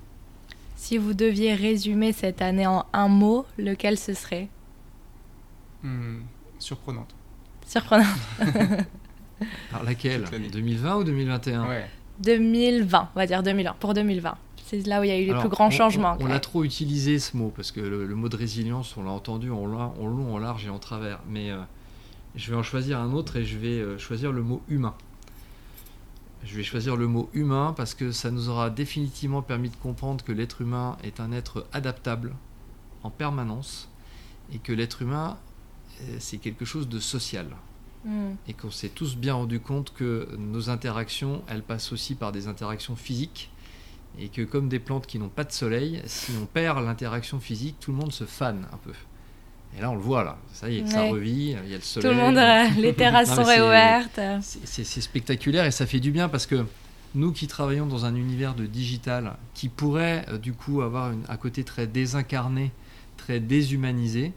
[0.75, 4.49] Si vous deviez résumer cette année en un mot, lequel ce serait?
[5.83, 6.21] Hmm,
[6.59, 7.13] Surprenante.
[7.65, 8.07] Surprenante.
[9.71, 11.67] Alors laquelle 2020 ou 2021
[12.19, 14.37] 2020, on va dire 2020, pour 2020.
[14.65, 16.15] C'est là où il y a eu les plus grands changements.
[16.21, 19.51] On, a trop utilisé ce mot, parce que le, mot de résilience, on l'a entendu
[19.51, 21.19] en, long, en large et en travers.
[21.27, 21.57] Mais euh,
[22.35, 24.93] je vais en choisir un autre et je vais euh, choisir le mot humain.
[26.43, 30.23] Je vais choisir le mot humain parce que ça nous aura définitivement permis de comprendre
[30.23, 32.33] que l'être humain est un être adaptable
[33.03, 33.89] en permanence
[34.53, 35.37] et que l'être humain,
[36.19, 37.47] c'est quelque chose de social.
[38.05, 38.31] Mm.
[38.47, 42.47] Et qu'on s'est tous bien rendu compte que nos interactions, elles passent aussi par des
[42.47, 43.51] interactions physiques.
[44.19, 47.77] Et que comme des plantes qui n'ont pas de soleil, si on perd l'interaction physique,
[47.79, 48.91] tout le monde se fane un peu.
[49.77, 50.37] Et là, on le voit, là.
[50.51, 52.11] Ça y est, ça revit, il y a le soleil.
[52.11, 54.19] Tout le monde, euh, les terrasses sont réouvertes.
[54.41, 56.65] C'est spectaculaire et ça fait du bien parce que
[57.15, 61.37] nous qui travaillons dans un univers de digital qui pourrait euh, du coup avoir un
[61.37, 62.71] côté très désincarné,
[63.17, 64.31] très déshumanisé, euh,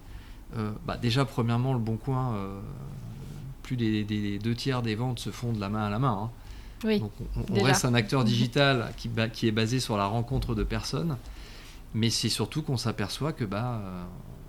[0.86, 2.34] bah, déjà premièrement le Bon Coin
[3.64, 6.30] plus des, deux tiers des ventes se font de la main à la main.
[6.84, 6.98] Hein.
[6.98, 7.12] Donc
[7.50, 11.16] on, reste un acteur digital qui, qui, est basé sur la rencontre de personnes,
[11.94, 14.04] mais c'est surtout qu'on s'aperçoit que bah, euh,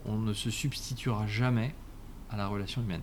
[0.06, 1.74] on ne se substituera jamais
[2.30, 3.02] à la relation humaine.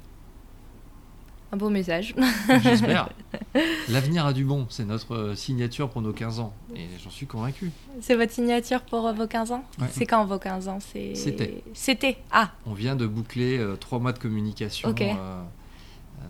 [1.53, 2.15] Un beau message.
[2.62, 3.11] J'espère.
[3.91, 6.55] L'avenir a du bon, c'est notre euh, signature pour nos 15 ans.
[6.75, 7.71] Et j'en suis convaincu.
[8.01, 9.65] C'est votre signature pour euh, vos 15 ans?
[9.79, 9.87] Ouais.
[9.91, 10.79] C'est quand vos 15 ans?
[10.81, 11.62] C'était.
[11.75, 12.17] C'était.
[12.31, 14.88] Ah, On vient de boucler euh, trois mois de communication.
[14.88, 15.03] Ok.
[15.03, 15.15] euh,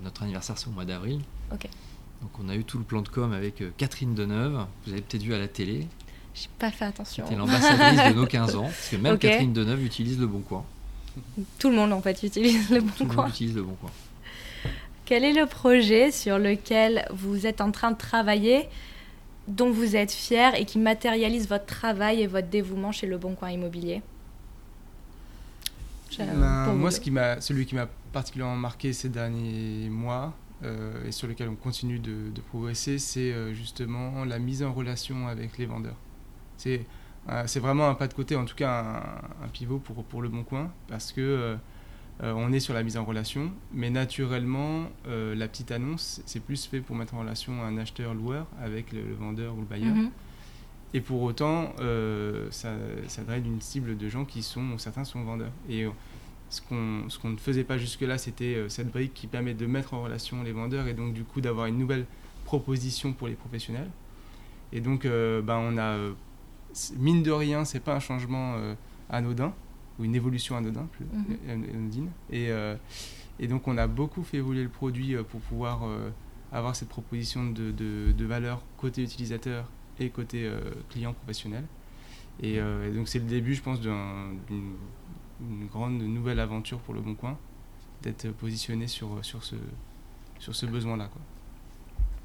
[0.03, 1.21] notre anniversaire, c'est au mois d'avril.
[1.53, 1.69] Ok.
[2.21, 4.67] Donc on a eu tout le plan de com avec euh, Catherine Deneuve.
[4.87, 5.87] Vous avez peut-être vu à la télé.
[6.35, 7.25] j'ai pas fait attention.
[7.25, 8.63] C'était l'ambassadrice de nos 15 ans.
[8.65, 9.19] Parce que même.
[9.21, 10.65] Catherine Deneuve utilise le Bon Coin.
[11.61, 13.23] Tout le monde en fait utilise le Tout bon le coin.
[13.25, 13.91] monde utilise le Bon Coin.
[15.13, 18.71] Quel est le projet sur lequel vous êtes en train de travailler,
[19.47, 23.35] dont vous êtes fier et qui matérialise votre travail et votre dévouement chez Le Bon
[23.35, 24.01] Coin Immobilier?
[26.17, 31.13] Ben, pour moi, ce qui celui qui m'a particulièrement marqué ces derniers mois euh, et
[31.13, 35.59] sur lequel on continue de, de progresser, c'est euh, justement la mise en relation avec
[35.59, 35.99] les vendeurs.
[36.57, 36.87] C'est,
[37.29, 40.31] euh, vraiment un pas de côté, en tout cas un, un pivot pour, pour le
[40.31, 41.59] Bon Coin, parce que
[42.23, 46.41] euh, on est sur la mise en relation, mais naturellement, euh, la petite annonce, c'est
[46.41, 49.95] plus fait pour mettre en relation un acheteur-loueur avec le, le vendeur ou le bailleur.
[49.95, 50.11] Mhm.
[50.95, 52.75] Et pour autant, euh, ça,
[53.09, 55.51] ça draine une cible de gens qui sont, certains sont vendeurs.
[55.69, 55.87] Et
[56.51, 60.43] ce qu'on ne faisait pas jusque-là, c'était cette brique qui permet de mettre en relation
[60.43, 62.05] les vendeurs et donc du coup d'avoir une nouvelle
[62.45, 63.89] proposition pour les professionnels.
[64.71, 65.97] Et donc, ben, on a,
[66.99, 68.57] mine de rien, c'est pas un changement
[69.09, 69.55] anodin
[69.99, 71.71] ou une évolution anodin, plus Mhm.
[71.75, 72.11] anodine.
[72.31, 72.77] Et, euh,
[73.39, 76.11] et donc, on a beaucoup fait évoluer le produit euh, pour pouvoir euh,
[76.53, 81.65] avoir cette proposition de, de, de valeur côté utilisateur et côté euh, client professionnel.
[82.41, 84.73] Et, euh, et donc c'est le début, je pense, d'un- d'une
[85.41, 87.37] une grande nouvelle aventure pour le Bon Coin,
[88.03, 89.57] d'être positionné sur, sur ce,
[90.39, 91.09] sur ce besoin-là.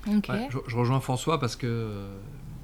[0.06, 0.16] quoi.
[0.16, 0.30] Ok.
[0.30, 2.10] Ouais, je, je rejoins François parce que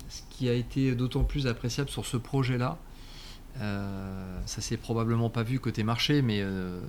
[0.09, 2.77] ce qui a été d'autant plus appréciable sur ce projet-là,
[3.57, 3.92] euh,
[4.45, 6.79] ça s'est probablement pas vu côté marché, mais euh,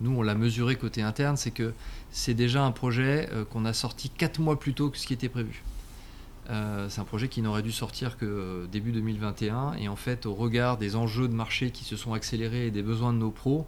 [0.00, 1.72] nous on l'a mesuré côté interne, c'est que
[2.10, 5.12] c'est déjà un projet euh, qu'on a sorti 4 mois plus tôt que ce qui
[5.12, 5.62] était prévu.
[6.48, 10.34] Euh, c'est un projet qui n'aurait dû sortir que début 2021 et en fait au
[10.34, 13.66] regard des enjeux de marché qui se sont accélérés et des besoins de nos pros,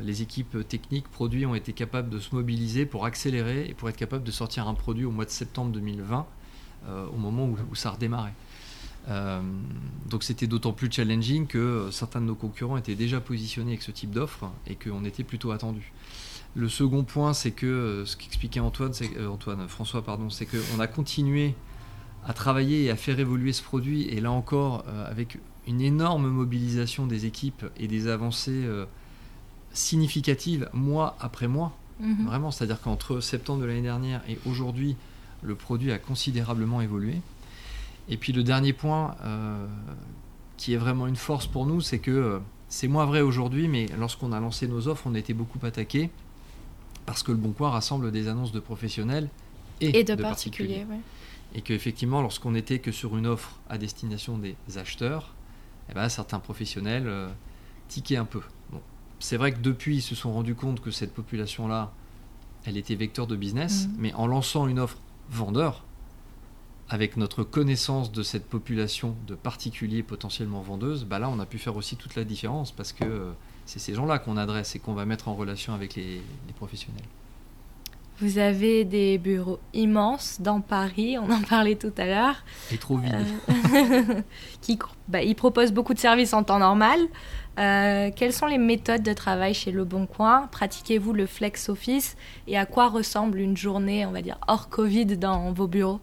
[0.00, 3.96] les équipes techniques produits ont été capables de se mobiliser pour accélérer et pour être
[3.96, 6.26] capables de sortir un produit au mois de septembre 2020
[6.88, 8.34] euh, au moment où, où ça redémarrait.
[9.08, 9.40] Euh,
[10.08, 13.82] donc c'était d'autant plus challenging que euh, certains de nos concurrents étaient déjà positionnés avec
[13.82, 15.92] ce type d'offre et qu'on était plutôt attendu.
[16.54, 20.78] Le second point, c'est que euh, ce qu'expliquait Antoine, c'est- Antoine, François, pardon, c'est qu'on
[20.80, 21.54] a continué
[22.24, 26.28] à travailler et à faire évoluer ce produit, et là encore, euh, avec une énorme
[26.28, 28.84] mobilisation des équipes et des avancées euh,
[29.72, 31.76] significatives mois après mois.
[32.00, 32.26] Mhm.
[32.26, 34.96] Vraiment, c'est-à-dire qu'entre septembre de l'année dernière et aujourd'hui,
[35.42, 37.20] le produit a considérablement évolué.
[38.08, 39.66] Et puis le dernier point, euh,
[40.56, 42.38] qui est vraiment une force pour nous, c'est que euh,
[42.68, 46.10] c'est moins vrai aujourd'hui, mais lorsqu'on a lancé nos offres, on a été beaucoup attaqué
[47.06, 49.28] parce que le Bon Coin rassemble des annonces de professionnels
[49.80, 51.00] et, Et de, particuliers, ouais.
[51.54, 55.34] et qu'effectivement, lorsqu'on n'était que sur une offre à destination des acheteurs,
[55.90, 57.28] eh ben, certains professionnels euh,
[57.88, 58.40] tiquaient un peu.
[58.70, 58.80] Bon,
[59.18, 61.92] c'est vrai que depuis, ils se sont rendus compte que cette population-là,
[62.64, 63.94] elle était vecteur de business, Mhm.
[63.98, 64.98] mais en lançant une offre
[65.30, 65.84] vendeur,
[66.88, 71.58] avec notre connaissance de cette population de particuliers potentiellement vendeuses, bah là, on a pu
[71.58, 73.32] faire aussi toute la différence parce que euh,
[73.64, 76.16] c'est ces gens-là qu'on adresse et qu'on va mettre en relation avec les,
[76.46, 77.04] les professionnels.
[78.20, 82.44] Vous avez des bureaux immenses dans Paris, on en parlait tout à l'heure.
[82.70, 83.14] Et trop vide.
[83.14, 84.20] Euh,
[84.60, 87.00] qui bah, ils proposent beaucoup de services en temps normal.
[87.58, 90.48] Euh, quelles sont les méthodes de travail chez Le Bon Coin?
[90.52, 92.16] Pratiquez-vous le flex office?
[92.46, 96.00] Et à quoi ressemble une journée, on va dire, hors Covid dans vos bureaux?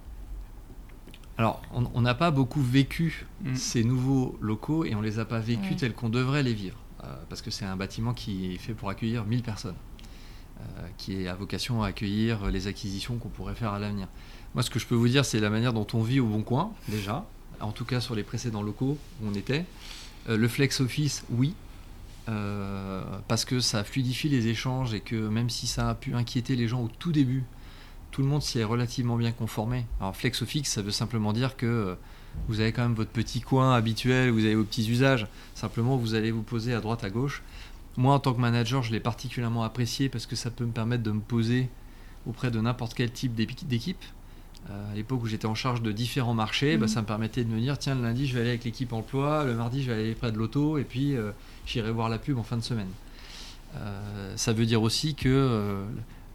[1.40, 3.56] Alors, on n'a pas beaucoup vécu Mm.
[3.56, 6.78] ces nouveaux locaux et on les a pas vécus tels qu'on devrait les vivre.
[7.04, 9.76] Euh, parce que c'est un bâtiment qui est fait pour accueillir 1000 personnes,
[10.60, 10.64] euh,
[10.98, 14.08] qui est à vocation à accueillir les acquisitions qu'on pourrait faire à l'avenir.
[14.54, 16.42] Moi, ce que je peux vous dire, c'est la manière dont on vit au Bon
[16.42, 17.26] Coin, déjà,
[17.62, 19.64] en tout cas sur les précédents locaux où on était.
[20.28, 21.54] Euh, le flex office, oui,
[22.28, 26.58] euh, parce que ça fluidifie les échanges et que même si ça a pu inquiéter
[26.58, 27.46] les gens au tout début,
[28.12, 29.86] tout le monde s'y est relativement bien conformé.
[30.00, 31.96] Alors flex office, ça veut simplement dire que euh,
[32.48, 36.16] vous avez quand même votre petit coin habituel, vous avez vos petits usages, simplement vous
[36.16, 37.44] allez vous poser à droite à gauche.
[37.98, 41.04] Moi en tant que manager, je l'ai particulièrement apprécié parce que ça peut me permettre
[41.04, 41.70] de me poser
[42.28, 44.04] auprès de n'importe quel type d'équipe.
[44.70, 46.92] Euh, à l'époque où j'étais en charge de différents marchés, bah, Mhm.
[46.94, 49.44] ça me permettait de me dire tiens le lundi je vais aller avec l'équipe emploi,
[49.46, 51.32] le mardi je vais aller près de l'auto et puis euh,
[51.66, 52.90] j'irai voir la pub en fin de semaine.
[53.76, 55.28] Euh, ça veut dire aussi que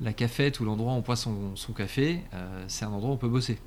[0.05, 3.15] la cafette ou l'endroit où on boit son, son café, euh, c'est un endroit où
[3.15, 3.59] on peut bosser.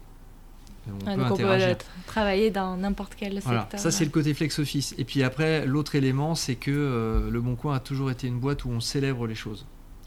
[0.88, 3.80] On Ah, peut donc on peut travailler dans n'importe quel Voilà, secteur.
[3.80, 4.95] ça c'est le côté flex office.
[4.97, 8.39] Et puis après, l'autre élément, c'est que euh, le Bon Coin a toujours été une
[8.39, 9.65] boîte où on célèbre les choses,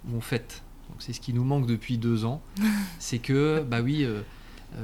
[0.08, 0.62] où on fête.
[0.88, 2.40] Donc c'est ce qui nous manque depuis deux ans.
[2.98, 4.22] c'est que, bah oui, euh,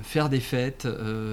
[0.02, 0.86] faire des fêtes,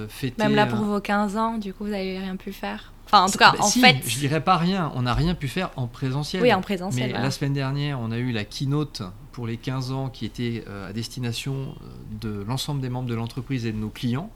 [0.08, 0.42] fêter.
[0.42, 2.92] Même là pour vos 15 ans, du coup, vous n'avez rien pu faire?
[3.06, 4.00] Enfin, en tout cas, Bah, en si, fait.
[4.06, 4.90] Je dirais pas rien.
[4.94, 6.40] On n'a rien pu faire en présentiel.
[6.42, 7.04] Oui, en présentiel.
[7.06, 7.24] Mais voilà.
[7.26, 9.02] la semaine dernière, on a eu la keynote
[9.34, 11.88] pour les 15 ans qui était euh, à destination euh,
[12.20, 14.30] de l'ensemble des membres de l'entreprise et de nos clients.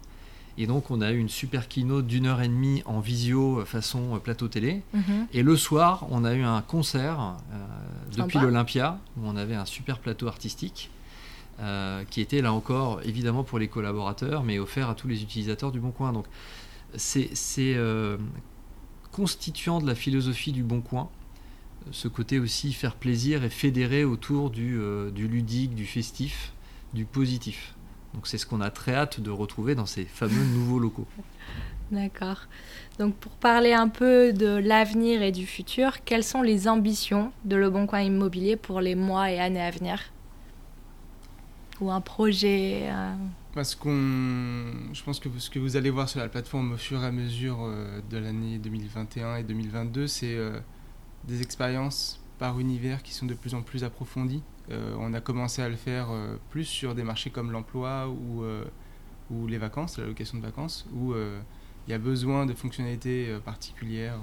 [0.60, 3.64] Et donc, on a eu une super keynote d'une heure et demie en visio euh,
[3.64, 4.82] façon plateau télé.
[4.92, 5.28] Mhm.
[5.32, 7.66] Et le soir, on a eu un concert euh,
[8.16, 10.90] depuis l'Olympia où on avait un super plateau artistique
[11.60, 15.72] euh, qui était là encore évidemment pour les collaborateurs, mais offert à tous les utilisateurs
[15.72, 16.12] du Bon Coin.
[16.12, 16.26] Donc,
[16.94, 18.16] c'est c'est, euh,
[19.10, 21.08] constituant de la philosophie du Bon Coin,
[21.90, 26.52] ce côté aussi faire plaisir et fédérer autour du, euh, du ludique, du festif,
[26.94, 27.74] du positif.
[28.14, 31.06] Donc c'est ce qu'on a très hâte de retrouver dans ces fameux nouveaux locaux.
[31.90, 32.46] D'accord.
[32.98, 37.56] Donc pour parler un peu de l'avenir et du futur, quelles sont les ambitions de
[37.56, 40.00] Le Bon Coin Immobilier pour les mois et années à venir?
[41.80, 43.14] Ou un projet euh,
[43.54, 43.90] Parce qu'on,
[44.92, 47.12] je pense que ce que vous allez voir sur la plateforme au fur et à
[47.12, 50.58] mesure euh, de l'année 2021 et 2022, c'est euh,
[51.28, 54.42] des expériences par univers qui sont de plus en plus approfondies.
[54.70, 58.42] Euh, on a commencé à le faire euh, plus sur des marchés comme l'emploi ou,
[58.42, 58.64] euh,
[59.30, 64.20] ou les vacances, la location de vacances, où il y a besoin de fonctionnalités particulières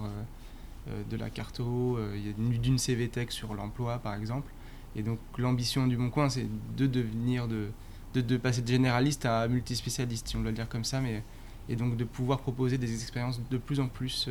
[0.87, 1.99] de la carto,
[2.37, 4.51] d'une CVTech sur l'emploi par exemple.
[4.95, 7.69] Et donc l'ambition du Bon Coin, c'est de devenir de,
[8.13, 11.23] de, de passer de généraliste à multispécialiste, si on doit le dire comme ça, mais,
[11.69, 14.29] et donc de pouvoir proposer des expériences de plus en plus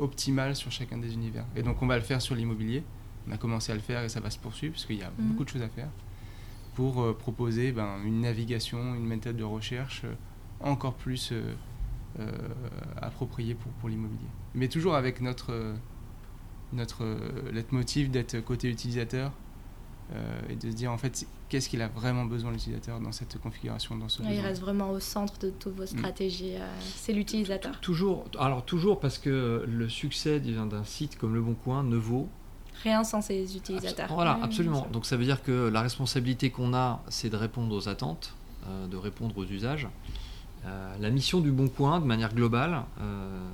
[0.00, 1.44] optimales sur chacun des univers.
[1.56, 2.82] Et donc on va le faire sur l'immobilier.
[3.28, 5.10] On a commencé à le faire et ça va se poursuivre parce qu'il y a
[5.18, 5.28] Mhm.
[5.28, 5.88] beaucoup de choses à faire
[6.74, 10.14] pour euh, proposer ben, une navigation, une méthode de recherche euh,
[10.60, 11.54] encore plus euh,
[13.00, 14.26] appropriée pour, pour l'immobilier.
[14.54, 15.74] Mais toujours avec notre,
[16.72, 17.04] notre
[17.52, 19.32] leitmotiv d'être côté utilisateur
[20.12, 23.38] euh, et de se dire en fait qu'est-ce qu'il a vraiment besoin l'utilisateur dans cette
[23.40, 24.42] configuration, dans ce Il besoin.
[24.44, 25.78] reste vraiment au centre de toutes Mm.
[25.78, 26.56] vos stratégies.
[26.56, 27.78] euh, c'est l'utilisateur.
[27.80, 32.28] Toujours, alors toujours parce que le succès d'un site comme Le Bon Coin ne vaut
[32.82, 34.08] Rien sans ces utilisateurs.
[34.12, 34.86] Voilà, Ouais, absolument.
[34.90, 38.34] Donc ça veut dire que la responsabilité qu'on a, c'est de répondre aux attentes,
[38.66, 39.86] euh, de répondre aux usages.
[40.64, 43.48] Euh, la mission du Bon Coin, de manière globale, euh,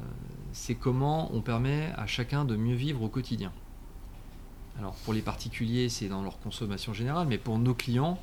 [0.53, 3.51] c'est comment on permet à chacun de mieux vivre au quotidien.
[4.79, 8.21] Alors pour les particuliers, c'est dans leur consommation générale, mais pour nos clients,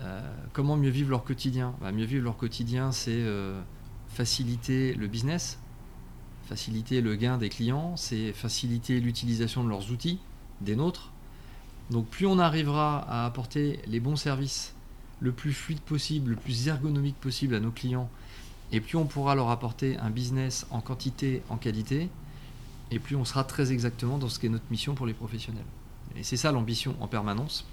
[0.00, 0.20] euh,
[0.52, 1.74] comment mieux vivre leur quotidien?
[1.80, 3.60] Bah, Mieux vivre leur quotidien, c'est euh,
[4.08, 5.58] faciliter le business,
[6.46, 10.18] faciliter le gain des clients, c'est faciliter l'utilisation de leurs outils,
[10.60, 11.10] des nôtres.
[11.90, 14.74] Donc plus on arrivera à apporter les bons services
[15.20, 18.10] le plus fluide possible, le plus ergonomique possible à nos clients,
[18.72, 22.08] et plus on pourra leur apporter un business en quantité, en qualité,
[22.90, 25.64] et plus on sera très exactement dans ce qu'est notre mission pour les professionnels.
[26.16, 27.66] Et c'est ça l'ambition en permanence,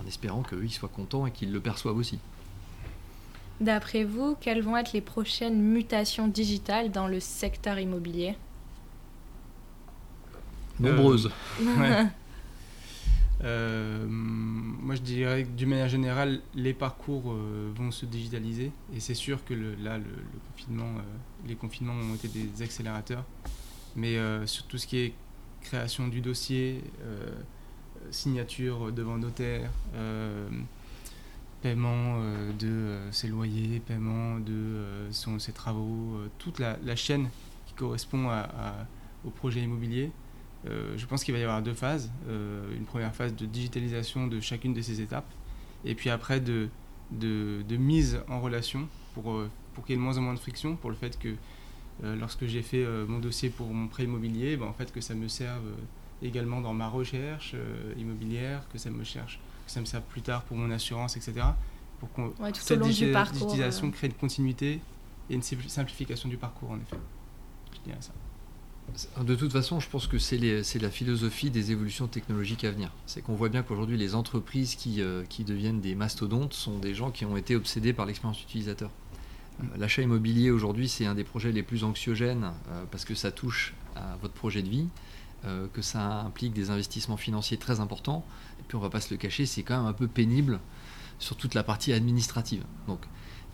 [0.00, 2.18] en espérant qu'eux ils soient contents et qu'ils le perçoivent aussi.
[3.60, 8.36] D'après vous, quelles vont être les prochaines mutations digitales dans le secteur immobilier?
[10.80, 11.30] Nombreuses.
[11.60, 12.06] Ouais.
[13.44, 18.72] Euh, moi, je dirais que d'une manière générale, les parcours euh, vont se digitaliser.
[18.92, 21.02] Et c'est sûr que le- là, le, le confinement, euh,
[21.46, 23.24] les confinements ont été des accélérateurs.
[23.94, 25.14] Mais euh, sur tout ce qui est
[25.62, 27.34] création du dossier, euh,
[28.10, 30.48] signature devant notaire, euh,
[31.62, 37.28] paiement euh, de ses loyers, paiement de son, ses travaux, toute la, chaîne
[37.66, 38.30] qui correspond
[39.24, 40.10] au projet immobilier.
[40.64, 42.10] Je pense qu'il va y avoir deux phases.
[42.28, 45.30] Une première phase de digitalisation de chacune de ces étapes,
[45.84, 46.68] et puis après de,
[47.70, 49.42] mise en relation pour,
[49.74, 51.34] pour qu'il y ait de moins en moins de friction, pour le fait que
[52.02, 55.14] lorsque j'ai fait euh, mon dossier pour mon prêt immobilier, ben, en fait que ça
[55.14, 55.74] me serve euh,
[56.26, 60.22] également dans ma recherche euh, immobilière, que ça me cherche, que ça me serve plus
[60.22, 61.34] tard pour mon assurance, etc.
[62.00, 63.90] Pour qu'on Ouais, tout au cette long du digita- parcours, digitalisation euh.
[63.90, 64.80] crée une continuité
[65.30, 66.96] et une simpli- simplification du parcours, en effet.
[67.74, 68.12] Je dirais ça.
[69.22, 72.70] De toute façon, je pense que c'est les- c'est la philosophie des évolutions technologiques à
[72.70, 72.90] venir.
[73.04, 76.94] C'est qu'on voit bien qu'aujourd'hui, les entreprises qui, euh, qui deviennent des mastodontes sont des
[76.94, 78.90] gens qui ont été obsédés par l'expérience utilisateur.
[79.76, 83.74] L'achat immobilier aujourd'hui, c'est un des projets les plus anxiogènes euh, parce que ça touche
[83.96, 84.86] à votre projet de vie,
[85.44, 88.24] euh, que ça implique des investissements financiers très importants.
[88.60, 90.60] Et puis, on va pas se le cacher, c'est quand même un peu pénible
[91.18, 92.64] sur toute la partie administrative.
[92.86, 93.00] Donc,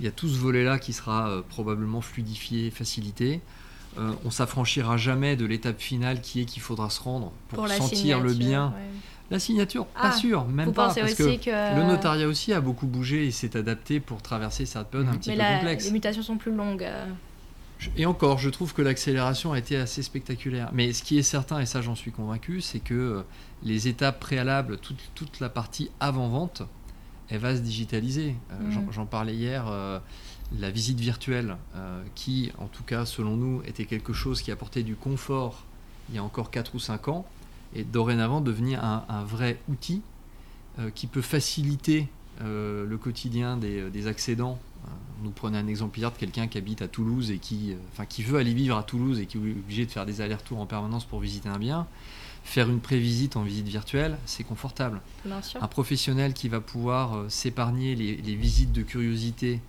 [0.01, 3.41] il y a tout ce volet-là qui sera euh, probablement fluidifié, facilité.
[3.99, 8.21] Euh, on s'affranchira jamais de l'étape finale qui est qu'il faudra se rendre pour, sentir
[8.21, 8.69] le bien.
[8.69, 8.83] ouais.
[9.31, 10.87] La signature, Ah, pas sûr, même pas.
[10.95, 14.67] parce aussi que que, le notariat aussi a beaucoup bougé et s'est adapté pour traverser
[14.67, 15.87] cette période un petit mais peu la- complexe.
[15.87, 16.83] les mutations sont plus longues.
[16.85, 17.07] euh.
[17.97, 20.71] Et encore, je trouve que l'accélération a été assez spectaculaire.
[20.73, 23.23] Mais ce qui est certain, et ça j'en suis convaincu, c'est que euh,
[23.63, 26.63] les étapes préalables, toute, toute la partie avant-vente,
[27.31, 28.37] elle va se digitaliser.
[28.53, 28.71] Euh, Mm.
[28.71, 29.99] j'en- J'en parlais hier, euh,
[30.59, 34.83] la visite virtuelle, euh, qui, en tout cas selon nous, était quelque chose qui apportait
[34.83, 35.65] du confort
[36.11, 37.27] il y a encore 4 ou 5 ans,
[37.75, 40.03] et dorénavant devenir un, un vrai outil
[40.79, 42.09] euh, qui peut faciliter
[42.43, 44.59] euh, le quotidien des, des accédants.
[44.85, 44.89] Euh,
[45.23, 48.07] Nous prenons un exemple hier de quelqu'un qui habite à Toulouse et qui, euh, enfin,
[48.07, 50.67] qui veut aller vivre à Toulouse et qui est obligé de faire des allers-retours en
[50.67, 51.87] permanence pour visiter un bien.
[52.45, 55.01] Faire une prévisite en visite virtuelle, c'est confortable.
[55.25, 55.63] Bien sûr.
[55.63, 59.61] Un professionnel qui va pouvoir euh, s'épargner les, les visites de curiosité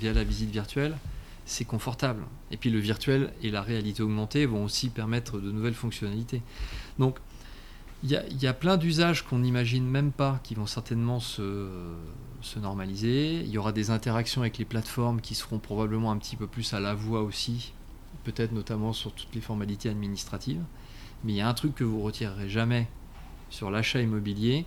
[0.00, 0.96] via la visite virtuelle,
[1.44, 2.24] c'est confortable.
[2.50, 6.42] Et puis le virtuel et la réalité augmentée vont aussi permettre de nouvelles fonctionnalités.
[6.98, 7.18] Donc
[8.04, 11.68] il y y a plein d'usages qu'on n'imagine même pas qui vont certainement se,
[12.40, 13.40] se normaliser.
[13.40, 16.74] Il y aura des interactions avec les plateformes qui seront probablement un petit peu plus
[16.74, 17.72] à la voix aussi,
[18.24, 20.62] peut-être notamment sur toutes les formalités administratives.
[21.24, 22.88] Mais il y a un truc que vous retirerez jamais
[23.50, 24.64] sur l'achat immobilier,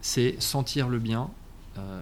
[0.00, 1.30] c'est sentir le bien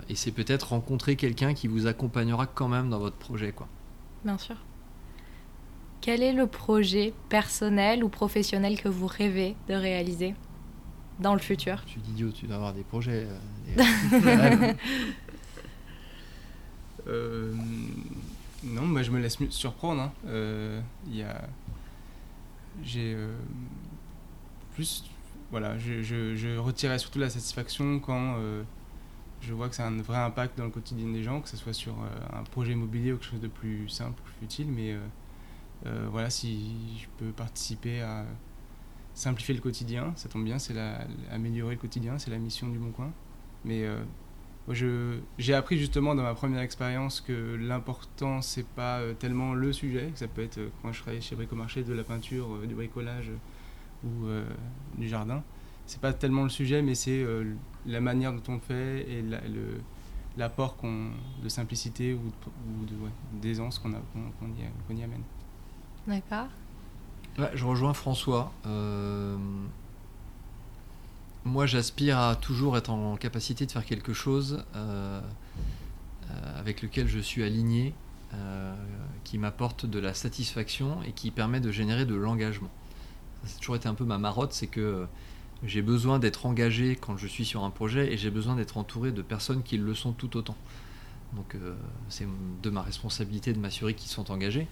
[0.08, 3.52] et c'est peut-être rencontrer quelqu'un qui vous accompagnera quand même dans votre projet.
[3.52, 3.68] Quoi.
[4.24, 4.56] Bien sûr.
[6.00, 10.34] Quel est le projet personnel ou professionnel que vous rêvez de réaliser
[11.20, 11.82] dans le futur?
[11.86, 13.26] Je suis idiot, tu dois avoir des projets.
[13.76, 13.82] euh,
[14.60, 14.74] des-.
[17.06, 17.54] Euh,
[18.64, 20.02] non, moi je me laisse surprendre.
[20.02, 20.12] hein.
[20.26, 21.48] Euh, Il y a.
[22.84, 23.14] J'ai.
[23.14, 23.34] euh,
[24.74, 25.04] plus.
[25.50, 28.62] Voilà, je, je, je retirais surtout la satisfaction quand euh,
[29.40, 31.72] je vois que c'est un vrai impact dans le quotidien des gens, que ce soit
[31.72, 34.68] sur euh, un projet immobilier ou quelque chose de plus simple, utile.
[34.68, 34.98] Mais euh,
[35.86, 38.24] euh, voilà, si je peux participer à
[39.14, 40.74] simplifier le quotidien, ça tombe bien, c'est
[41.30, 43.12] améliorer le quotidien, c'est la mission du Bon Coin.
[43.64, 43.84] Mais
[45.38, 50.18] j'ai appris justement dans ma première expérience que l'important c'est pas tellement le sujet, que
[50.20, 53.32] ça peut être quand je travaillais chez Bricomarché de la peinture, du bricolage
[54.04, 54.28] ou
[54.96, 55.42] du jardin.
[55.88, 57.44] C'est pas tellement le sujet, mais c'est euh,
[57.86, 59.80] la manière dont on le fait et la- le-
[60.36, 61.08] l'apport qu'on
[61.42, 63.10] de simplicité ou ou de- ouais,
[63.42, 65.22] d'aisance qu'on a- qu'on- qu'on y, qu'on y amène.
[66.06, 66.48] D'accord.
[67.38, 68.52] Ouais, je rejoins François.
[68.66, 69.36] Euh,
[71.44, 75.20] moi, j'aspire à toujours être en capacité de faire quelque chose euh,
[76.30, 77.94] euh, avec lequel je suis aligné,
[78.34, 78.74] euh,
[79.24, 82.68] qui m'apporte de la satisfaction et qui permet de générer de l'engagement.
[83.44, 85.06] Ça a toujours été un peu ma marotte, c'est que euh,
[85.64, 89.10] j'ai besoin d'être engagé quand je suis sur un projet et j'ai besoin d'être entouré
[89.10, 90.56] de personnes qui le sont tout autant.
[91.34, 91.74] Donc euh,
[92.08, 92.26] c'est
[92.62, 94.68] de ma responsabilité de m'assurer qu'ils sont engagés.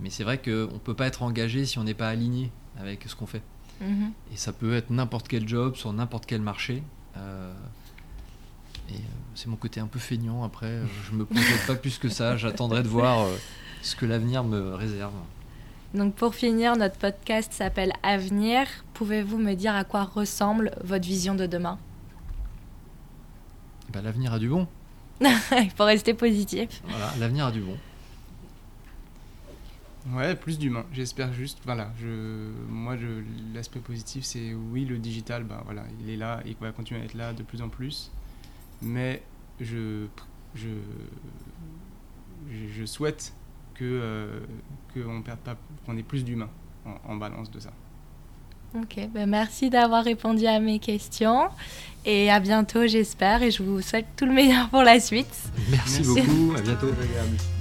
[0.00, 3.04] Mais c'est vrai qu'on ne peut pas être engagé si on n'est pas aligné avec
[3.06, 3.42] ce qu'on fait.
[3.80, 4.12] Mhm.
[4.32, 6.82] Et ça peut être n'importe quel job, sur n'importe quel marché.
[7.16, 7.52] Euh,
[8.90, 8.98] et euh,
[9.34, 10.44] c'est mon côté un peu feignant.
[10.44, 12.36] Après, je me projette pas plus que ça.
[12.36, 13.26] J'attendrai de voir
[13.82, 15.12] ce que l'avenir me réserve.
[15.94, 18.66] Donc pour finir, notre podcast s'appelle Avenir.
[18.92, 21.78] Pouvez-vous me dire à quoi ressemble votre vision de demain?
[23.88, 24.66] Eh ben, l'avenir a du bon.
[25.20, 26.82] Il faut rester positif.
[26.86, 27.76] Voilà, l'avenir a du bon.
[30.12, 30.84] Ouais, plus d'humain.
[30.92, 33.22] J'espère juste, voilà, je, moi, je,
[33.54, 37.00] l'aspect positif, c'est oui, le digital, ben voilà, il est là et il va continuer
[37.00, 38.10] à être là de plus en plus.
[38.80, 39.22] Mais
[39.60, 40.06] je,
[40.54, 40.68] je,
[42.72, 43.34] je souhaite
[43.78, 44.40] que euh,
[44.94, 45.56] qu'on perde pas,
[45.86, 46.48] qu'on ait plus d'humain
[46.84, 47.70] en, en balance de ça.
[48.74, 51.44] Ok, ben merci d'avoir répondu à mes questions.
[52.04, 53.42] Et à bientôt, j'espère.
[53.42, 55.26] Et je vous souhaite tout le meilleur pour la suite.
[55.70, 56.22] Merci, Merci.
[56.22, 56.54] beaucoup.
[56.56, 56.88] À bientôt.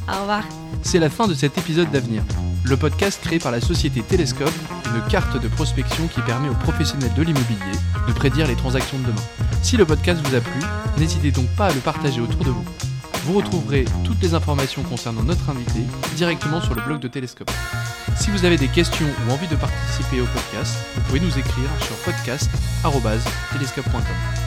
[0.10, 0.44] Au revoir.
[0.84, 2.24] C'est la fin de cet épisode d'Avenir,
[2.66, 4.52] le podcast créé par la société Télescope,
[4.96, 7.72] une carte de prospection qui permet aux professionnels de l'immobilier
[8.08, 9.22] de prédire les transactions de demain.
[9.64, 10.60] Si le podcast vous a plu,
[10.98, 12.66] n'hésitez donc pas à le partager autour de vous.
[13.28, 15.82] Vous retrouverez toutes les informations concernant notre invité
[16.16, 17.52] directement sur le blog de Télescope.
[18.16, 21.70] Si vous avez des questions ou envie de participer au podcast, vous pouvez nous écrire
[21.82, 24.47] sur podcast.télescope.com.